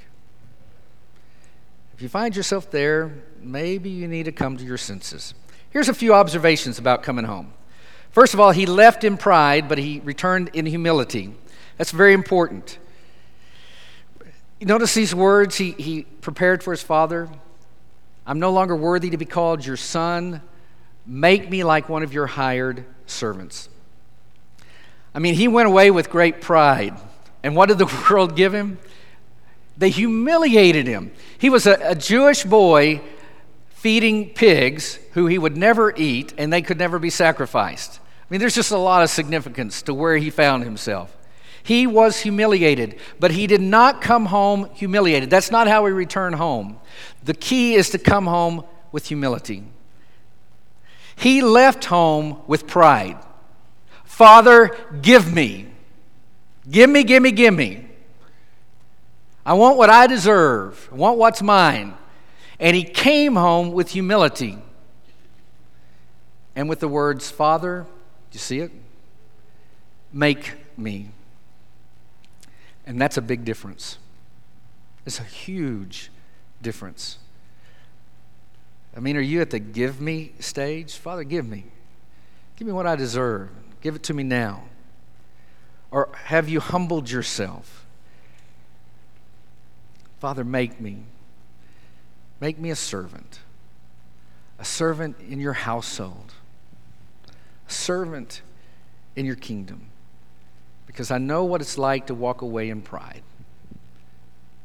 If 1.96 2.02
you 2.02 2.10
find 2.10 2.36
yourself 2.36 2.72
there, 2.72 3.12
maybe 3.42 3.90
you 3.90 4.08
need 4.08 4.24
to 4.26 4.32
come 4.32 4.58
to 4.58 4.64
your 4.64 4.78
senses. 4.78 5.34
Here's 5.70 5.90
a 5.90 5.94
few 5.94 6.14
observations 6.14 6.80
about 6.80 7.04
coming 7.04 7.26
home. 7.26 7.54
First 8.12 8.34
of 8.34 8.40
all, 8.40 8.52
he 8.52 8.66
left 8.66 9.04
in 9.04 9.18
pride, 9.18 9.68
but 9.68 9.78
he 9.78 10.00
returned 10.02 10.52
in 10.54 10.66
humility. 10.66 11.34
That's 11.78 11.92
very 11.92 12.14
important. 12.14 12.78
Notice 14.62 14.94
these 14.94 15.14
words 15.14 15.58
he, 15.58 15.72
he 15.72 16.04
prepared 16.04 16.64
for 16.64 16.72
his 16.72 16.82
father 16.82 17.30
I'm 18.26 18.40
no 18.40 18.52
longer 18.52 18.76
worthy 18.76 19.10
to 19.10 19.18
be 19.18 19.26
called 19.26 19.66
your 19.66 19.76
son. 19.78 20.42
Make 21.06 21.50
me 21.50 21.64
like 21.64 21.90
one 21.90 22.04
of 22.04 22.14
your 22.14 22.26
hired 22.26 22.86
servants. 23.06 23.68
I 25.14 25.20
mean, 25.20 25.36
he 25.36 25.48
went 25.48 25.68
away 25.68 25.92
with 25.92 26.10
great 26.10 26.40
pride. 26.40 26.98
And 27.44 27.56
what 27.56 27.70
did 27.70 27.78
the 27.78 27.86
world 28.10 28.36
give 28.36 28.54
him? 28.54 28.80
They 29.78 29.90
humiliated 29.90 30.88
him. 30.88 31.12
He 31.38 31.50
was 31.50 31.66
a, 31.66 31.78
a 31.82 31.96
Jewish 31.96 32.44
boy 32.44 33.02
feeding 33.70 34.30
pigs 34.30 34.98
who 35.12 35.28
he 35.28 35.38
would 35.38 35.58
never 35.58 35.94
eat 35.98 36.34
and 36.38 36.54
they 36.54 36.62
could 36.62 36.78
never 36.78 37.00
be 37.00 37.10
sacrificed. 37.10 38.00
I 38.00 38.26
mean, 38.30 38.40
there's 38.40 38.56
just 38.56 38.72
a 38.72 38.78
lot 38.78 39.04
of 39.04 39.10
significance 39.10 39.82
to 39.84 39.94
where 39.94 40.18
he 40.18 40.30
found 40.30 40.64
himself. 40.64 41.18
He 41.64 41.88
was 41.88 42.22
humiliated, 42.22 43.00
but 43.20 43.32
he 43.32 43.48
did 43.48 43.62
not 43.62 44.02
come 44.02 44.28
home 44.28 44.70
humiliated. 44.74 45.30
That's 45.30 45.52
not 45.52 45.68
how 45.68 45.84
we 45.84 45.92
return 45.92 46.34
home. 46.34 46.80
The 47.24 47.34
key 47.34 47.76
is 47.76 47.90
to 47.92 47.98
come 47.98 48.26
home 48.26 48.66
with 48.92 49.08
humility. 49.08 49.64
He 51.16 51.42
left 51.42 51.86
home 51.86 52.42
with 52.48 52.68
pride. 52.68 53.18
Father, 54.04 54.76
give 55.02 55.34
me. 55.34 55.73
Give 56.70 56.90
me, 56.90 57.04
give 57.04 57.22
me, 57.22 57.32
give 57.32 57.54
me. 57.54 57.88
I 59.46 59.54
want 59.54 59.78
what 59.78 59.90
I 59.90 60.08
deserve. 60.08 60.90
I 60.92 60.96
want 60.96 61.18
what's 61.18 61.42
mine. 61.42 61.96
And 62.60 62.76
he 62.76 62.84
came 62.84 63.36
home 63.36 63.74
with 63.74 63.90
humility 63.90 64.58
and 66.56 66.70
with 66.70 66.80
the 66.80 66.88
words, 66.88 67.30
Father, 67.30 67.86
do 68.32 68.36
you 68.36 68.40
see 68.40 68.60
it? 68.60 68.72
Make 70.12 70.54
me. 70.78 71.10
And 72.86 73.02
that's 73.02 73.18
a 73.18 73.22
big 73.22 73.44
difference. 73.44 73.98
It's 75.06 75.20
a 75.20 75.24
huge 75.24 76.12
difference. 76.62 77.18
I 78.96 79.00
mean, 79.00 79.18
are 79.18 79.22
you 79.22 79.42
at 79.42 79.50
the 79.50 79.60
give 79.60 80.00
me 80.00 80.34
stage? 80.40 80.96
Father, 80.96 81.24
give 81.24 81.48
me. 81.48 81.66
Give 82.56 82.68
me 82.68 82.74
what 82.74 82.86
I 82.86 82.96
deserve. 82.96 83.50
Give 83.82 83.96
it 83.96 84.04
to 84.04 84.14
me 84.14 84.24
now. 84.24 84.64
Or 85.94 86.10
have 86.24 86.50
you 86.50 86.60
humbled 86.60 87.12
yourself? 87.12 87.86
Father, 90.20 90.44
make 90.44 90.82
me. 90.82 91.04
Make 92.42 92.58
me 92.58 92.72
a 92.72 92.76
servant. 92.76 93.42
A 94.58 94.66
servant 94.66 95.18
in 95.20 95.40
your 95.40 95.54
household. 95.54 96.34
A 97.70 97.72
servant 97.72 98.42
in 99.16 99.28
your 99.28 99.36
kingdom. 99.36 99.86
Because 100.88 101.12
I 101.12 101.20
know 101.20 101.44
what 101.44 101.62
it's 101.62 101.78
like 101.78 102.08
to 102.08 102.16
walk 102.16 102.42
away 102.42 102.72
in 102.72 102.82
pride. 102.82 103.22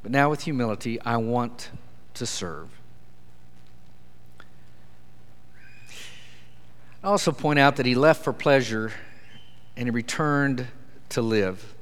But 0.03 0.11
now, 0.11 0.31
with 0.31 0.45
humility, 0.45 0.99
I 1.03 1.19
want 1.19 1.69
to 2.15 2.25
serve. 2.25 2.71
I 7.05 7.09
also 7.09 7.33
point 7.33 7.59
out 7.59 7.77
that 7.77 7.85
he 7.85 7.95
left 7.95 8.25
for 8.25 8.33
pleasure 8.33 8.93
and 9.77 9.87
he 9.87 9.91
returned 9.91 10.69
to 11.11 11.23
live. 11.23 11.75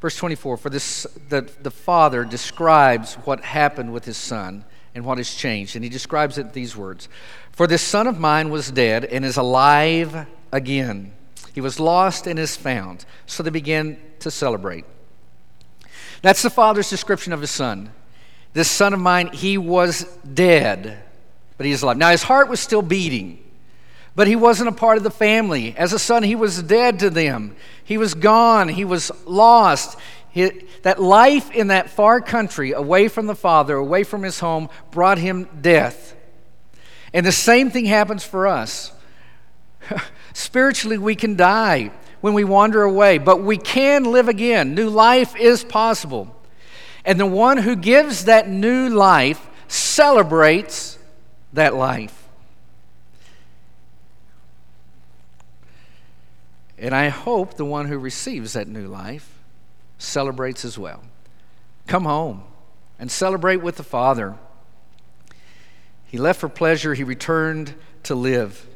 Verse 0.00 0.16
24 0.16 0.56
For 0.56 0.70
this, 0.70 1.06
the, 1.28 1.50
the 1.62 1.70
father 1.70 2.24
describes 2.24 3.14
what 3.14 3.40
happened 3.40 3.92
with 3.92 4.04
his 4.04 4.16
son 4.16 4.64
and 4.94 5.04
what 5.04 5.18
has 5.18 5.34
changed. 5.34 5.76
And 5.76 5.84
he 5.84 5.90
describes 5.90 6.38
it 6.38 6.52
these 6.52 6.76
words 6.76 7.08
For 7.52 7.66
this 7.66 7.82
son 7.82 8.06
of 8.06 8.18
mine 8.18 8.50
was 8.50 8.70
dead 8.70 9.04
and 9.04 9.24
is 9.24 9.36
alive 9.36 10.26
again. 10.52 11.12
He 11.54 11.60
was 11.60 11.78
lost 11.78 12.26
and 12.26 12.38
is 12.38 12.56
found. 12.56 13.04
So 13.26 13.42
they 13.42 13.50
began 13.50 13.98
to 14.20 14.30
celebrate. 14.30 14.84
That's 16.22 16.42
the 16.42 16.50
father's 16.50 16.88
description 16.88 17.32
of 17.32 17.40
his 17.40 17.50
son. 17.50 17.90
This 18.54 18.70
son 18.70 18.94
of 18.94 19.00
mine, 19.00 19.28
he 19.28 19.58
was 19.58 20.04
dead, 20.32 21.02
but 21.58 21.66
he 21.66 21.72
is 21.72 21.82
alive. 21.82 21.98
Now 21.98 22.10
his 22.10 22.22
heart 22.22 22.48
was 22.48 22.60
still 22.60 22.82
beating. 22.82 23.43
But 24.16 24.28
he 24.28 24.36
wasn't 24.36 24.68
a 24.68 24.72
part 24.72 24.96
of 24.96 25.02
the 25.02 25.10
family. 25.10 25.74
As 25.76 25.92
a 25.92 25.98
son, 25.98 26.22
he 26.22 26.36
was 26.36 26.62
dead 26.62 27.00
to 27.00 27.10
them. 27.10 27.56
He 27.82 27.98
was 27.98 28.14
gone. 28.14 28.68
He 28.68 28.84
was 28.84 29.10
lost. 29.26 29.98
He, 30.30 30.50
that 30.82 31.00
life 31.00 31.50
in 31.50 31.68
that 31.68 31.90
far 31.90 32.20
country, 32.20 32.72
away 32.72 33.08
from 33.08 33.26
the 33.26 33.34
father, 33.34 33.76
away 33.76 34.04
from 34.04 34.22
his 34.22 34.38
home, 34.38 34.68
brought 34.90 35.18
him 35.18 35.48
death. 35.60 36.14
And 37.12 37.24
the 37.24 37.32
same 37.32 37.70
thing 37.70 37.86
happens 37.86 38.24
for 38.24 38.46
us. 38.46 38.92
Spiritually, 40.32 40.98
we 40.98 41.14
can 41.14 41.36
die 41.36 41.90
when 42.20 42.34
we 42.34 42.44
wander 42.44 42.82
away, 42.82 43.18
but 43.18 43.42
we 43.42 43.56
can 43.56 44.04
live 44.04 44.28
again. 44.28 44.74
New 44.74 44.90
life 44.90 45.36
is 45.36 45.62
possible. 45.62 46.34
And 47.04 47.20
the 47.20 47.26
one 47.26 47.58
who 47.58 47.76
gives 47.76 48.24
that 48.24 48.48
new 48.48 48.88
life 48.88 49.46
celebrates 49.68 50.98
that 51.52 51.74
life. 51.74 52.23
And 56.78 56.94
I 56.94 57.08
hope 57.08 57.54
the 57.54 57.64
one 57.64 57.86
who 57.86 57.98
receives 57.98 58.54
that 58.54 58.68
new 58.68 58.86
life 58.86 59.38
celebrates 59.98 60.64
as 60.64 60.78
well. 60.78 61.02
Come 61.86 62.04
home 62.04 62.44
and 62.98 63.10
celebrate 63.10 63.56
with 63.56 63.76
the 63.76 63.82
Father. 63.82 64.36
He 66.04 66.18
left 66.18 66.40
for 66.40 66.48
pleasure, 66.48 66.94
he 66.94 67.04
returned 67.04 67.74
to 68.04 68.14
live. 68.14 68.66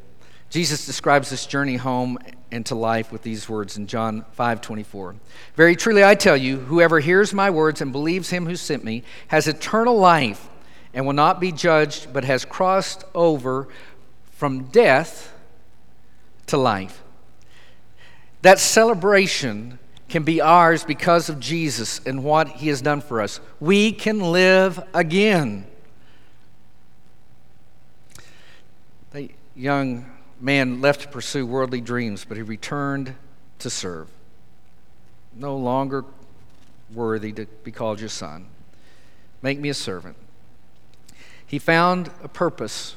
Jesus 0.50 0.86
describes 0.86 1.28
this 1.30 1.44
journey 1.44 1.76
home 1.76 2.18
and 2.50 2.64
to 2.66 2.74
life 2.74 3.12
with 3.12 3.22
these 3.22 3.48
words 3.48 3.76
in 3.76 3.86
John 3.86 4.24
5 4.32 4.60
24. 4.60 5.16
Very 5.54 5.76
truly 5.76 6.02
I 6.02 6.14
tell 6.14 6.36
you, 6.36 6.58
whoever 6.58 7.00
hears 7.00 7.34
my 7.34 7.50
words 7.50 7.80
and 7.80 7.92
believes 7.92 8.30
him 8.30 8.46
who 8.46 8.56
sent 8.56 8.84
me 8.84 9.02
has 9.28 9.46
eternal 9.46 9.98
life 9.98 10.48
and 10.94 11.04
will 11.04 11.12
not 11.12 11.38
be 11.38 11.52
judged, 11.52 12.12
but 12.12 12.24
has 12.24 12.44
crossed 12.44 13.04
over 13.14 13.68
from 14.32 14.64
death 14.64 15.32
to 16.46 16.56
life. 16.56 17.02
That 18.42 18.58
celebration 18.58 19.78
can 20.08 20.22
be 20.22 20.40
ours 20.40 20.84
because 20.84 21.28
of 21.28 21.38
Jesus 21.38 22.00
and 22.06 22.24
what 22.24 22.48
he 22.48 22.68
has 22.68 22.80
done 22.80 23.00
for 23.00 23.20
us. 23.20 23.40
We 23.60 23.92
can 23.92 24.20
live 24.20 24.82
again. 24.94 25.66
The 29.10 29.30
young 29.54 30.06
man 30.40 30.80
left 30.80 31.02
to 31.02 31.08
pursue 31.08 31.46
worldly 31.46 31.80
dreams, 31.80 32.24
but 32.24 32.36
he 32.36 32.42
returned 32.42 33.14
to 33.58 33.70
serve. 33.70 34.08
No 35.34 35.56
longer 35.56 36.04
worthy 36.94 37.32
to 37.32 37.46
be 37.64 37.70
called 37.70 38.00
your 38.00 38.08
son. 38.08 38.46
Make 39.42 39.58
me 39.58 39.68
a 39.68 39.74
servant. 39.74 40.16
He 41.46 41.58
found 41.58 42.10
a 42.22 42.28
purpose. 42.28 42.96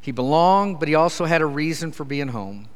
He 0.00 0.12
belonged, 0.12 0.78
but 0.78 0.88
he 0.88 0.94
also 0.94 1.24
had 1.24 1.42
a 1.42 1.46
reason 1.46 1.90
for 1.90 2.04
being 2.04 2.28
home. 2.28 2.68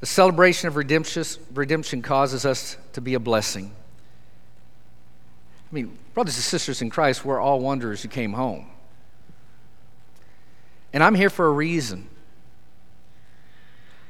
The 0.00 0.06
celebration 0.06 0.68
of 0.68 0.76
redemption 0.76 2.02
causes 2.02 2.46
us 2.46 2.76
to 2.92 3.00
be 3.00 3.14
a 3.14 3.20
blessing. 3.20 3.72
I 5.70 5.74
mean, 5.74 5.98
brothers 6.14 6.36
and 6.36 6.44
sisters 6.44 6.80
in 6.80 6.88
Christ, 6.88 7.24
we're 7.24 7.40
all 7.40 7.60
wanderers 7.60 8.02
who 8.02 8.08
came 8.08 8.32
home. 8.32 8.66
And 10.92 11.02
I'm 11.02 11.14
here 11.14 11.30
for 11.30 11.46
a 11.46 11.52
reason. 11.52 12.08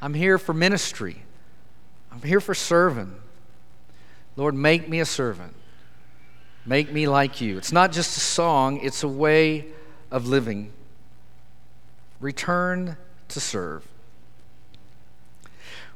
I'm 0.01 0.14
here 0.14 0.38
for 0.38 0.55
ministry. 0.55 1.22
I'm 2.12 2.22
here 2.22 2.40
for 2.40 2.55
serving. 2.55 3.14
Lord, 4.37 4.55
make 4.55 4.88
me 4.88 5.01
a 5.01 5.05
servant. 5.05 5.55
Make 6.64 6.92
me 6.92 7.09
like 7.09 7.40
you. 7.40 7.57
It's 7.57 7.72
not 7.72 7.92
just 7.92 8.16
a 8.16 8.20
song, 8.20 8.79
it's 8.83 9.03
a 9.03 9.09
way 9.09 9.66
of 10.11 10.29
living. 10.29 10.70
Return 12.20 12.96
to 13.29 13.40
serve. 13.40 13.85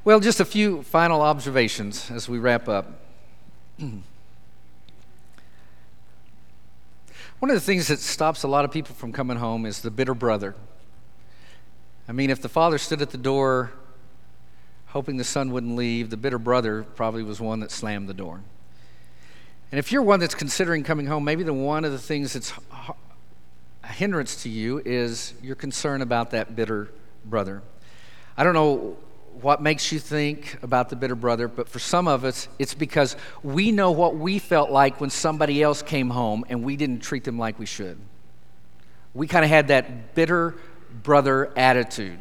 Well, 0.04 0.18
just 0.18 0.40
a 0.40 0.44
few 0.44 0.82
final 0.82 1.22
observations 1.22 2.10
as 2.10 2.28
we 2.28 2.40
wrap 2.40 2.68
up. 2.68 2.98
One 3.78 4.02
of 7.42 7.50
the 7.54 7.60
things 7.60 7.86
that 7.86 8.00
stops 8.00 8.42
a 8.42 8.48
lot 8.48 8.64
of 8.64 8.72
people 8.72 8.96
from 8.96 9.12
coming 9.12 9.36
home 9.36 9.64
is 9.64 9.80
the 9.80 9.92
bitter 9.92 10.14
brother. 10.14 10.56
I 12.08 12.12
mean, 12.12 12.30
if 12.30 12.42
the 12.42 12.48
father 12.48 12.78
stood 12.78 13.00
at 13.00 13.10
the 13.10 13.18
door 13.18 13.70
hoping 14.86 15.18
the 15.18 15.24
son 15.24 15.52
wouldn't 15.52 15.76
leave, 15.76 16.10
the 16.10 16.16
bitter 16.16 16.38
brother 16.38 16.82
probably 16.82 17.22
was 17.22 17.40
one 17.40 17.60
that 17.60 17.70
slammed 17.70 18.08
the 18.08 18.14
door. 18.14 18.40
And 19.70 19.78
if 19.78 19.92
you're 19.92 20.02
one 20.02 20.18
that's 20.18 20.34
considering 20.34 20.82
coming 20.82 21.06
home, 21.06 21.22
maybe 21.22 21.44
the 21.44 21.54
one 21.54 21.84
of 21.84 21.92
the 21.92 21.98
things 21.98 22.32
that's 22.32 22.52
a 23.84 23.86
hindrance 23.86 24.42
to 24.42 24.48
you 24.48 24.82
is 24.84 25.34
your 25.40 25.54
concern 25.54 26.02
about 26.02 26.32
that 26.32 26.56
bitter 26.56 26.90
brother. 27.24 27.62
I 28.36 28.42
don't 28.42 28.54
know 28.54 28.96
what 29.40 29.62
makes 29.62 29.92
you 29.92 29.98
think 29.98 30.58
about 30.62 30.88
the 30.88 30.96
bitter 30.96 31.14
brother, 31.14 31.48
but 31.48 31.68
for 31.68 31.78
some 31.78 32.06
of 32.06 32.24
us, 32.24 32.48
it's 32.58 32.74
because 32.74 33.16
we 33.42 33.72
know 33.72 33.90
what 33.90 34.16
we 34.16 34.38
felt 34.38 34.70
like 34.70 35.00
when 35.00 35.10
somebody 35.10 35.62
else 35.62 35.82
came 35.82 36.10
home 36.10 36.44
and 36.48 36.62
we 36.62 36.76
didn't 36.76 37.00
treat 37.00 37.24
them 37.24 37.38
like 37.38 37.58
we 37.58 37.66
should. 37.66 37.98
We 39.14 39.26
kind 39.26 39.44
of 39.44 39.50
had 39.50 39.68
that 39.68 40.14
bitter 40.14 40.54
brother 41.02 41.50
attitude. 41.56 42.18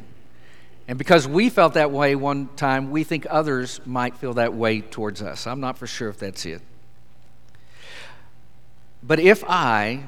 And 0.88 0.98
because 0.98 1.28
we 1.28 1.50
felt 1.50 1.76
that 1.76 1.92
way 1.92 2.16
one 2.16 2.50
time, 2.56 2.92
we 2.92 3.04
think 3.04 3.26
others 3.30 3.80
might 3.86 4.18
feel 4.18 4.34
that 4.34 4.54
way 4.54 4.82
towards 4.82 5.22
us. 5.22 5.48
I'm 5.48 5.60
not 5.60 5.78
for 5.78 5.88
sure 5.88 6.10
if 6.10 6.18
that's 6.18 6.46
it. 6.46 6.62
But 9.04 9.20
if 9.20 9.44
I 9.48 10.04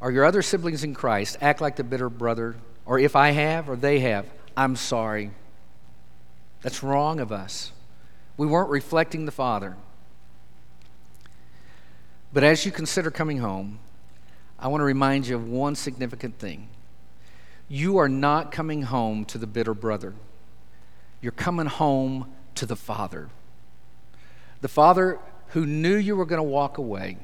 or 0.00 0.10
your 0.10 0.24
other 0.24 0.42
siblings 0.42 0.82
in 0.82 0.94
Christ 0.94 1.38
act 1.40 1.60
like 1.60 1.76
the 1.76 1.84
bitter 1.84 2.10
brother, 2.10 2.56
or 2.84 2.98
if 2.98 3.14
I 3.14 3.30
have 3.30 3.70
or 3.70 3.76
they 3.76 4.00
have, 4.00 4.26
I'm 4.56 4.76
sorry. 4.76 5.30
That's 6.62 6.82
wrong 6.82 7.20
of 7.20 7.32
us. 7.32 7.72
We 8.36 8.46
weren't 8.46 8.70
reflecting 8.70 9.26
the 9.26 9.32
Father. 9.32 9.76
But 12.32 12.44
as 12.44 12.64
you 12.64 12.72
consider 12.72 13.10
coming 13.10 13.38
home, 13.38 13.78
I 14.58 14.68
want 14.68 14.80
to 14.80 14.84
remind 14.84 15.26
you 15.26 15.36
of 15.36 15.48
one 15.48 15.74
significant 15.74 16.38
thing. 16.38 16.68
You 17.68 17.98
are 17.98 18.08
not 18.08 18.52
coming 18.52 18.82
home 18.82 19.24
to 19.26 19.38
the 19.38 19.46
bitter 19.46 19.74
brother. 19.74 20.14
You're 21.20 21.32
coming 21.32 21.66
home 21.66 22.32
to 22.54 22.66
the 22.66 22.76
Father. 22.76 23.28
The 24.60 24.68
Father 24.68 25.18
who 25.48 25.66
knew 25.66 25.96
you 25.96 26.16
were 26.16 26.24
going 26.24 26.38
to 26.38 26.42
walk 26.42 26.78
away 26.78 27.18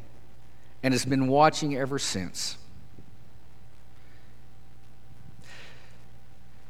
and 0.82 0.92
has 0.92 1.04
been 1.04 1.28
watching 1.28 1.76
ever 1.76 1.98
since. 1.98 2.58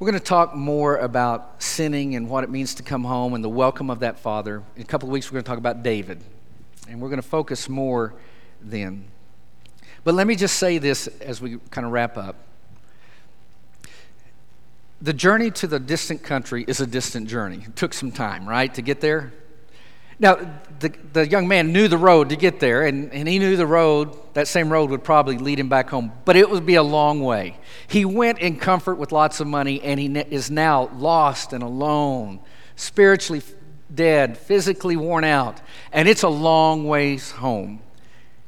We're 0.01 0.13
going 0.13 0.21
to 0.21 0.25
talk 0.25 0.55
more 0.55 0.97
about 0.97 1.61
sinning 1.61 2.15
and 2.15 2.31
what 2.31 2.45
it 2.45 2.51
means 2.51 2.75
to 2.75 2.85
come 2.85 3.03
home 3.03 3.35
and 3.35 3.43
the 3.43 3.49
welcome 3.49 3.91
of 3.91 3.99
that 3.99 4.21
Father. 4.21 4.63
In 4.77 4.83
a 4.83 4.85
couple 4.85 5.09
of 5.09 5.13
weeks, 5.13 5.27
we're 5.27 5.37
going 5.37 5.43
to 5.43 5.49
talk 5.49 5.59
about 5.59 5.83
David, 5.83 6.23
and 6.89 7.01
we're 7.01 7.09
going 7.09 7.21
to 7.21 7.27
focus 7.27 7.69
more 7.69 8.15
then. 8.63 9.09
But 10.05 10.15
let 10.15 10.29
me 10.29 10.37
just 10.37 10.57
say 10.57 10.79
this 10.79 11.09
as 11.09 11.41
we 11.41 11.59
kind 11.73 11.85
of 11.85 11.91
wrap 11.91 12.17
up. 12.17 12.37
The 15.03 15.13
journey 15.13 15.51
to 15.51 15.67
the 15.67 15.81
distant 15.81 16.23
country 16.23 16.65
is 16.69 16.81
a 16.81 16.87
distant 16.87 17.29
journey. 17.29 17.65
It 17.67 17.75
took 17.75 17.93
some 17.93 18.13
time, 18.13 18.49
right, 18.49 18.73
to 18.75 18.83
get 18.83 19.01
there? 19.01 19.33
Now, 20.19 20.39
the, 20.81 20.93
the 21.13 21.29
young 21.29 21.49
man 21.49 21.73
knew 21.73 21.89
the 21.89 21.99
road 21.99 22.29
to 22.31 22.37
get 22.37 22.61
there, 22.61 22.87
and, 22.87 23.13
and 23.13 23.29
he 23.29 23.39
knew 23.39 23.57
the 23.57 23.67
road, 23.67 24.17
that 24.35 24.49
same 24.49 24.71
road 24.71 24.91
would 24.91 25.05
probably 25.05 25.39
lead 25.39 25.59
him 25.59 25.69
back 25.69 25.91
home, 25.91 26.13
but 26.25 26.37
it 26.37 26.49
would 26.49 26.67
be 26.67 26.75
a 26.75 26.83
long 26.83 27.21
way. 27.21 27.59
He 27.87 28.05
went 28.05 28.39
in 28.39 28.57
comfort 28.57 28.97
with 28.97 29.13
lots 29.13 29.41
of 29.41 29.47
money, 29.47 29.81
and 29.83 29.99
he 29.99 30.07
is 30.07 30.51
now 30.51 30.91
lost 30.95 31.53
and 31.53 31.63
alone, 31.63 32.41
spiritually 32.77 33.43
dead, 33.95 34.37
physically 34.37 34.97
worn 34.97 35.25
out, 35.25 35.61
and 35.93 36.09
it's 36.09 36.23
a 36.23 36.29
long 36.29 36.85
ways 36.87 37.31
home. 37.33 37.81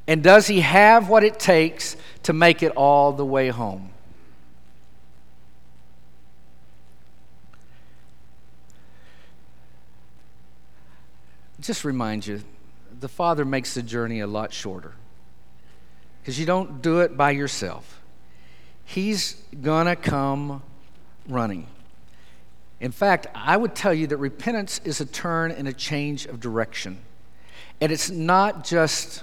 And 0.07 0.23
does 0.23 0.49
he 0.49 0.61
have 0.61 1.09
what 1.09 1.23
it 1.25 1.39
takes 1.39 1.97
to 2.25 2.33
make 2.33 2.63
it 2.63 2.73
all 2.73 3.13
the 3.13 3.25
way 3.25 3.49
home? 3.49 3.91
Just 11.61 11.85
remind 11.85 12.27
you 12.27 12.42
the 12.99 13.09
Father 13.09 13.44
makes 13.44 13.75
the 13.75 13.83
journey 13.83 14.20
a 14.20 14.27
lot 14.27 14.53
shorter 14.53 14.94
because 16.20 16.38
you 16.38 16.46
don't 16.46 16.83
do 16.83 17.01
it 17.01 17.16
by 17.16 17.31
yourself. 17.31 18.01
He's 18.85 19.35
going 19.62 19.87
to 19.87 19.96
come 19.96 20.62
running. 21.29 21.66
In 22.81 22.92
fact, 22.92 23.27
I 23.35 23.57
would 23.57 23.75
tell 23.75 23.94
you 23.94 24.07
that 24.09 24.16
repentance 24.16 24.81
is 24.85 25.01
a 25.01 25.07
turn 25.07 25.51
and 25.51 25.68
a 25.68 25.73
change 25.73 26.27
of 26.27 26.40
direction. 26.40 26.99
And 27.81 27.92
it's 27.92 28.11
not 28.11 28.64
just 28.64 29.23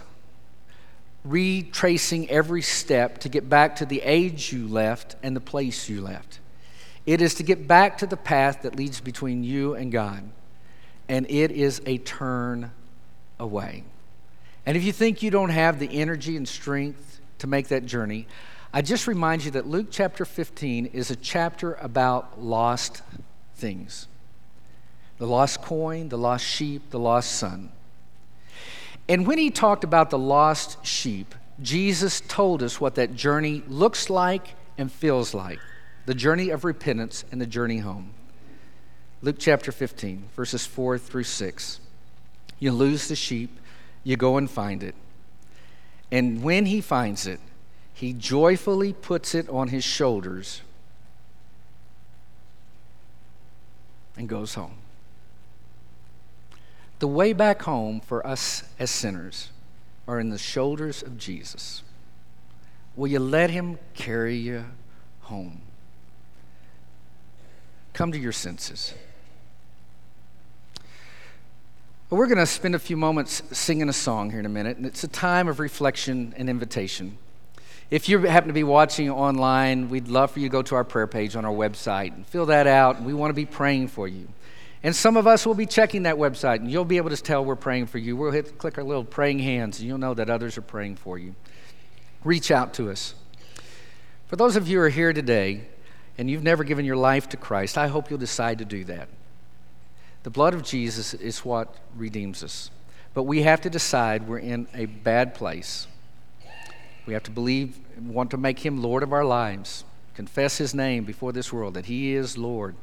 retracing 1.23 2.29
every 2.29 2.61
step 2.61 3.17
to 3.19 3.29
get 3.29 3.49
back 3.49 3.75
to 3.77 3.85
the 3.85 4.01
age 4.01 4.53
you 4.53 4.67
left 4.67 5.15
and 5.21 5.35
the 5.35 5.41
place 5.41 5.89
you 5.89 6.01
left. 6.01 6.39
It 7.05 7.21
is 7.21 7.33
to 7.35 7.43
get 7.43 7.67
back 7.67 7.97
to 7.99 8.07
the 8.07 8.17
path 8.17 8.61
that 8.61 8.75
leads 8.75 9.01
between 9.01 9.43
you 9.43 9.75
and 9.75 9.91
God 9.91 10.23
and 11.09 11.29
it 11.29 11.51
is 11.51 11.81
a 11.85 11.97
turn 11.99 12.71
away. 13.39 13.83
And 14.65 14.75
if 14.75 14.83
you 14.83 14.91
think 14.91 15.23
you 15.23 15.31
don't 15.31 15.49
have 15.49 15.79
the 15.79 15.89
energy 15.99 16.35
and 16.35 16.47
strength 16.47 17.21
to 17.39 17.47
make 17.47 17.69
that 17.69 17.85
journey, 17.85 18.27
I 18.73 18.81
just 18.81 19.07
remind 19.07 19.45
you 19.45 19.51
that 19.51 19.65
Luke 19.65 19.87
chapter 19.89 20.25
15 20.25 20.87
is 20.87 21.09
a 21.09 21.15
chapter 21.15 21.75
about 21.75 22.41
lost 22.41 23.01
things 23.55 24.07
the 25.17 25.25
lost 25.25 25.63
coin, 25.63 26.09
the 26.09 26.17
lost 26.17 26.45
sheep, 26.45 26.91
the 26.91 26.99
lost 26.99 27.31
son. 27.31 27.71
And 29.09 29.25
when 29.25 29.39
he 29.39 29.49
talked 29.49 29.83
about 29.83 30.11
the 30.11 30.17
lost 30.19 30.85
sheep, 30.85 31.33
Jesus 31.61 32.21
told 32.27 32.61
us 32.61 32.79
what 32.79 32.95
that 32.95 33.15
journey 33.15 33.63
looks 33.67 34.11
like 34.11 34.53
and 34.77 34.91
feels 34.91 35.33
like 35.33 35.59
the 36.05 36.13
journey 36.13 36.49
of 36.49 36.63
repentance 36.63 37.25
and 37.31 37.41
the 37.41 37.47
journey 37.47 37.79
home. 37.79 38.13
Luke 39.27 39.35
chapter 39.39 39.73
15, 39.73 40.29
verses 40.37 40.65
4 40.65 40.97
through 40.97 41.25
6. 41.25 41.81
You 42.59 42.71
lose 42.71 43.09
the 43.09 43.15
sheep, 43.17 43.59
you 44.05 44.15
go 44.15 44.37
and 44.37 44.49
find 44.49 44.81
it. 44.81 44.95
And 46.09 46.41
when 46.41 46.67
he 46.67 46.79
finds 46.79 47.27
it, 47.27 47.41
he 47.93 48.13
joyfully 48.13 48.93
puts 48.93 49.35
it 49.35 49.49
on 49.49 49.67
his 49.67 49.83
shoulders 49.83 50.61
and 54.15 54.29
goes 54.29 54.53
home. 54.53 54.77
The 56.99 57.09
way 57.09 57.33
back 57.33 57.63
home 57.63 57.99
for 57.99 58.25
us 58.25 58.63
as 58.79 58.89
sinners 58.89 59.49
are 60.07 60.21
in 60.21 60.29
the 60.29 60.37
shoulders 60.37 61.03
of 61.03 61.17
Jesus. 61.17 61.83
Will 62.95 63.09
you 63.09 63.19
let 63.19 63.49
him 63.49 63.77
carry 63.93 64.37
you 64.37 64.63
home? 65.23 65.63
Come 67.91 68.13
to 68.13 68.17
your 68.17 68.31
senses. 68.31 68.93
We're 72.09 72.27
going 72.27 72.37
to 72.37 72.45
spend 72.45 72.73
a 72.73 72.79
few 72.79 72.95
moments 72.95 73.43
singing 73.51 73.89
a 73.89 73.93
song 73.93 74.29
here 74.29 74.39
in 74.39 74.45
a 74.45 74.49
minute, 74.49 74.77
and 74.77 74.85
it's 74.85 75.03
a 75.03 75.09
time 75.09 75.49
of 75.49 75.59
reflection 75.59 76.33
and 76.37 76.49
invitation. 76.49 77.17
If 77.91 78.07
you 78.07 78.19
happen 78.19 78.47
to 78.47 78.53
be 78.53 78.63
watching 78.63 79.09
online, 79.09 79.89
we'd 79.89 80.07
love 80.07 80.31
for 80.31 80.39
you 80.39 80.47
to 80.47 80.51
go 80.51 80.61
to 80.61 80.75
our 80.75 80.85
prayer 80.85 81.05
page 81.05 81.35
on 81.35 81.43
our 81.43 81.51
website 81.51 82.15
and 82.15 82.25
fill 82.25 82.45
that 82.45 82.65
out. 82.65 83.01
We 83.01 83.13
want 83.13 83.31
to 83.31 83.33
be 83.33 83.45
praying 83.45 83.89
for 83.89 84.07
you. 84.07 84.29
And 84.83 84.95
some 84.95 85.17
of 85.17 85.27
us 85.27 85.45
will 85.45 85.53
be 85.53 85.65
checking 85.65 86.03
that 86.03 86.15
website, 86.15 86.61
and 86.61 86.71
you'll 86.71 86.85
be 86.85 86.95
able 86.95 87.09
to 87.09 87.21
tell 87.21 87.43
we're 87.43 87.57
praying 87.57 87.87
for 87.87 87.97
you. 87.97 88.15
We'll 88.15 88.31
hit, 88.31 88.57
click 88.57 88.77
our 88.77 88.85
little 88.85 89.03
praying 89.03 89.39
hands, 89.39 89.79
and 89.79 89.89
you'll 89.89 89.97
know 89.97 90.13
that 90.13 90.29
others 90.29 90.57
are 90.57 90.61
praying 90.61 90.95
for 90.95 91.17
you. 91.17 91.35
Reach 92.23 92.51
out 92.51 92.73
to 92.75 92.89
us. 92.89 93.15
For 94.27 94.37
those 94.37 94.55
of 94.55 94.65
you 94.69 94.77
who 94.77 94.85
are 94.85 94.89
here 94.89 95.11
today 95.11 95.67
and 96.17 96.29
you've 96.29 96.41
never 96.41 96.63
given 96.63 96.85
your 96.85 96.95
life 96.95 97.27
to 97.29 97.37
Christ, 97.37 97.77
I 97.77 97.87
hope 97.87 98.09
you'll 98.09 98.17
decide 98.17 98.59
to 98.59 98.65
do 98.65 98.85
that. 98.85 99.09
The 100.27 100.31
blood 100.31 100.53
of 100.53 100.61
Jesus 100.61 101.13
is 101.13 101.45
what 101.45 101.73
redeems 101.95 102.43
us. 102.43 102.69
But 103.13 103.23
we 103.23 103.43
have 103.43 103.61
to 103.61 103.69
decide 103.69 104.27
we're 104.27 104.39
in 104.39 104.67
a 104.73 104.85
bad 104.85 105.33
place. 105.33 105.87
We 107.05 107.13
have 107.13 107.23
to 107.23 107.31
believe, 107.31 107.79
want 107.97 108.31
to 108.31 108.37
make 108.37 108.59
Him 108.59 108.81
Lord 108.81 109.03
of 109.03 109.13
our 109.13 109.23
lives, 109.23 109.85
confess 110.15 110.57
His 110.57 110.75
name 110.75 111.05
before 111.05 111.31
this 111.31 111.53
world, 111.53 111.75
that 111.75 111.85
He 111.85 112.13
is 112.13 112.37
Lord, 112.37 112.75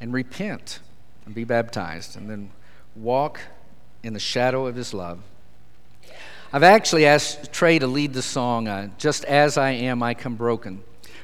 and 0.00 0.14
repent 0.14 0.78
and 1.26 1.34
be 1.34 1.44
baptized, 1.44 2.16
and 2.16 2.30
then 2.30 2.48
walk 2.96 3.40
in 4.02 4.14
the 4.14 4.18
shadow 4.18 4.66
of 4.66 4.74
His 4.74 4.94
love. 4.94 5.18
I've 6.54 6.62
actually 6.62 7.04
asked 7.04 7.52
Trey 7.52 7.80
to 7.80 7.86
lead 7.86 8.14
the 8.14 8.22
song, 8.22 8.66
uh, 8.66 8.88
Just 8.96 9.26
As 9.26 9.58
I 9.58 9.72
Am, 9.72 10.02
I 10.02 10.14
Come 10.14 10.36
Broken. 10.36 10.82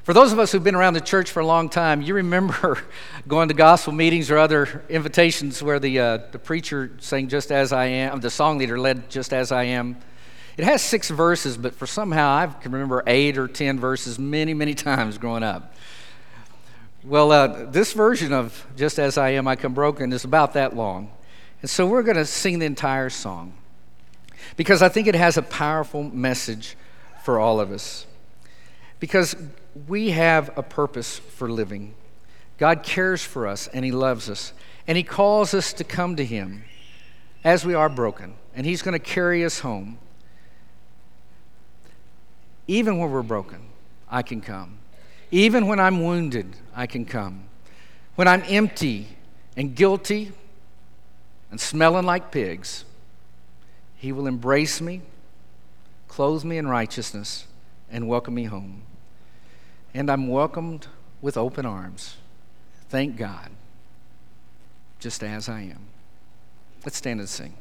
For 0.09 0.15
those 0.15 0.33
of 0.33 0.39
us 0.39 0.53
who've 0.53 0.65
been 0.65 0.75
around 0.75 0.95
the 0.95 1.03
church 1.03 1.31
for 1.31 1.41
a 1.41 1.47
long 1.47 1.69
time, 1.69 2.01
you 2.01 2.15
remember 2.15 2.79
going 3.29 3.49
to 3.49 3.55
gospel 3.55 3.93
meetings 3.93 4.31
or 4.31 4.39
other 4.39 4.83
invitations 4.89 5.63
where 5.63 5.79
the, 5.79 5.99
uh, 6.01 6.19
the 6.33 6.39
preacher 6.39 6.93
sang 6.99 7.29
Just 7.29 7.53
As 7.53 7.75
I 7.75 7.85
Am, 7.85 8.19
the 8.21 8.31
song 8.31 8.57
leader 8.57 8.81
led 8.81 9.11
Just 9.11 9.35
As 9.35 9.53
I 9.53 9.65
Am. 9.65 9.99
It 10.57 10.65
has 10.65 10.81
six 10.81 11.11
verses, 11.11 11.59
but 11.59 11.75
for 11.75 11.87
somehow 11.87 12.31
I 12.31 12.47
can 12.47 12.73
remember 12.73 13.03
eight 13.07 13.37
or 13.37 13.47
ten 13.49 13.79
verses 13.79 14.19
many, 14.19 14.55
many 14.55 14.73
times 14.75 15.19
growing 15.19 15.43
up. 15.43 15.75
Well, 17.05 17.31
uh, 17.31 17.67
this 17.67 17.93
version 17.93 18.33
of 18.33 18.67
Just 18.79 18.99
As 18.99 19.19
I 19.19 19.33
Am, 19.33 19.47
I 19.47 19.57
Come 19.57 19.75
Broken 19.75 20.15
is 20.15 20.25
about 20.25 20.55
that 20.55 20.75
long. 20.75 21.13
And 21.61 21.69
so 21.69 21.87
we're 21.87 22.03
going 22.03 22.17
to 22.17 22.25
sing 22.25 22.61
the 22.61 22.67
entire 22.67 23.11
song 23.11 23.53
because 24.57 24.81
I 24.81 24.89
think 24.89 25.07
it 25.07 25.15
has 25.15 25.37
a 25.37 25.43
powerful 25.43 26.03
message 26.03 26.79
for 27.25 27.39
all 27.39 27.61
of 27.61 27.71
us. 27.71 28.07
Because 29.01 29.37
we 29.87 30.11
have 30.11 30.57
a 30.57 30.63
purpose 30.63 31.19
for 31.19 31.51
living. 31.51 31.95
God 32.59 32.83
cares 32.83 33.23
for 33.23 33.47
us 33.47 33.69
and 33.69 33.85
He 33.85 33.93
loves 33.93 34.29
us. 34.29 34.53
And 34.87 34.97
He 34.97 35.05
calls 35.05 35.55
us 35.55 35.73
to 35.75 35.85
come 35.85 36.17
to 36.17 36.25
Him 36.25 36.65
as 37.45 37.65
we 37.65 37.75
are 37.75 37.89
broken. 37.89 38.35
And 38.55 38.67
He's 38.67 38.83
going 38.83 38.95
to 38.95 38.99
carry 38.99 39.45
us 39.45 39.61
home. 39.61 39.99
Even 42.67 42.99
when 42.99 43.11
we're 43.11 43.23
broken, 43.23 43.61
I 44.11 44.23
can 44.23 44.41
come. 44.41 44.79
Even 45.31 45.67
when 45.67 45.79
I'm 45.79 46.03
wounded, 46.03 46.57
I 46.75 46.87
can 46.87 47.05
come. 47.05 47.45
When 48.15 48.27
I'm 48.27 48.43
empty 48.47 49.09
and 49.57 49.75
guilty 49.75 50.33
and 51.51 51.61
smelling 51.61 52.05
like 52.05 52.31
pigs, 52.31 52.85
He 53.97 54.13
will 54.13 54.27
embrace 54.27 54.81
me, 54.81 55.03
clothe 56.09 56.45
me 56.45 56.59
in 56.59 56.67
righteousness, 56.67 57.47
and 57.91 58.09
welcome 58.09 58.35
me 58.35 58.45
home 58.45 58.83
and 59.99 60.09
I'm 60.13 60.29
welcomed 60.29 60.87
with 61.21 61.37
open 61.37 61.67
arms. 61.67 62.19
Thank 62.89 63.17
God, 63.17 63.51
just 65.01 65.25
as 65.25 65.49
I 65.49 65.63
am. 65.63 65.81
Let's 66.85 66.99
stand 66.99 67.19
and 67.19 67.29
sing. 67.29 67.55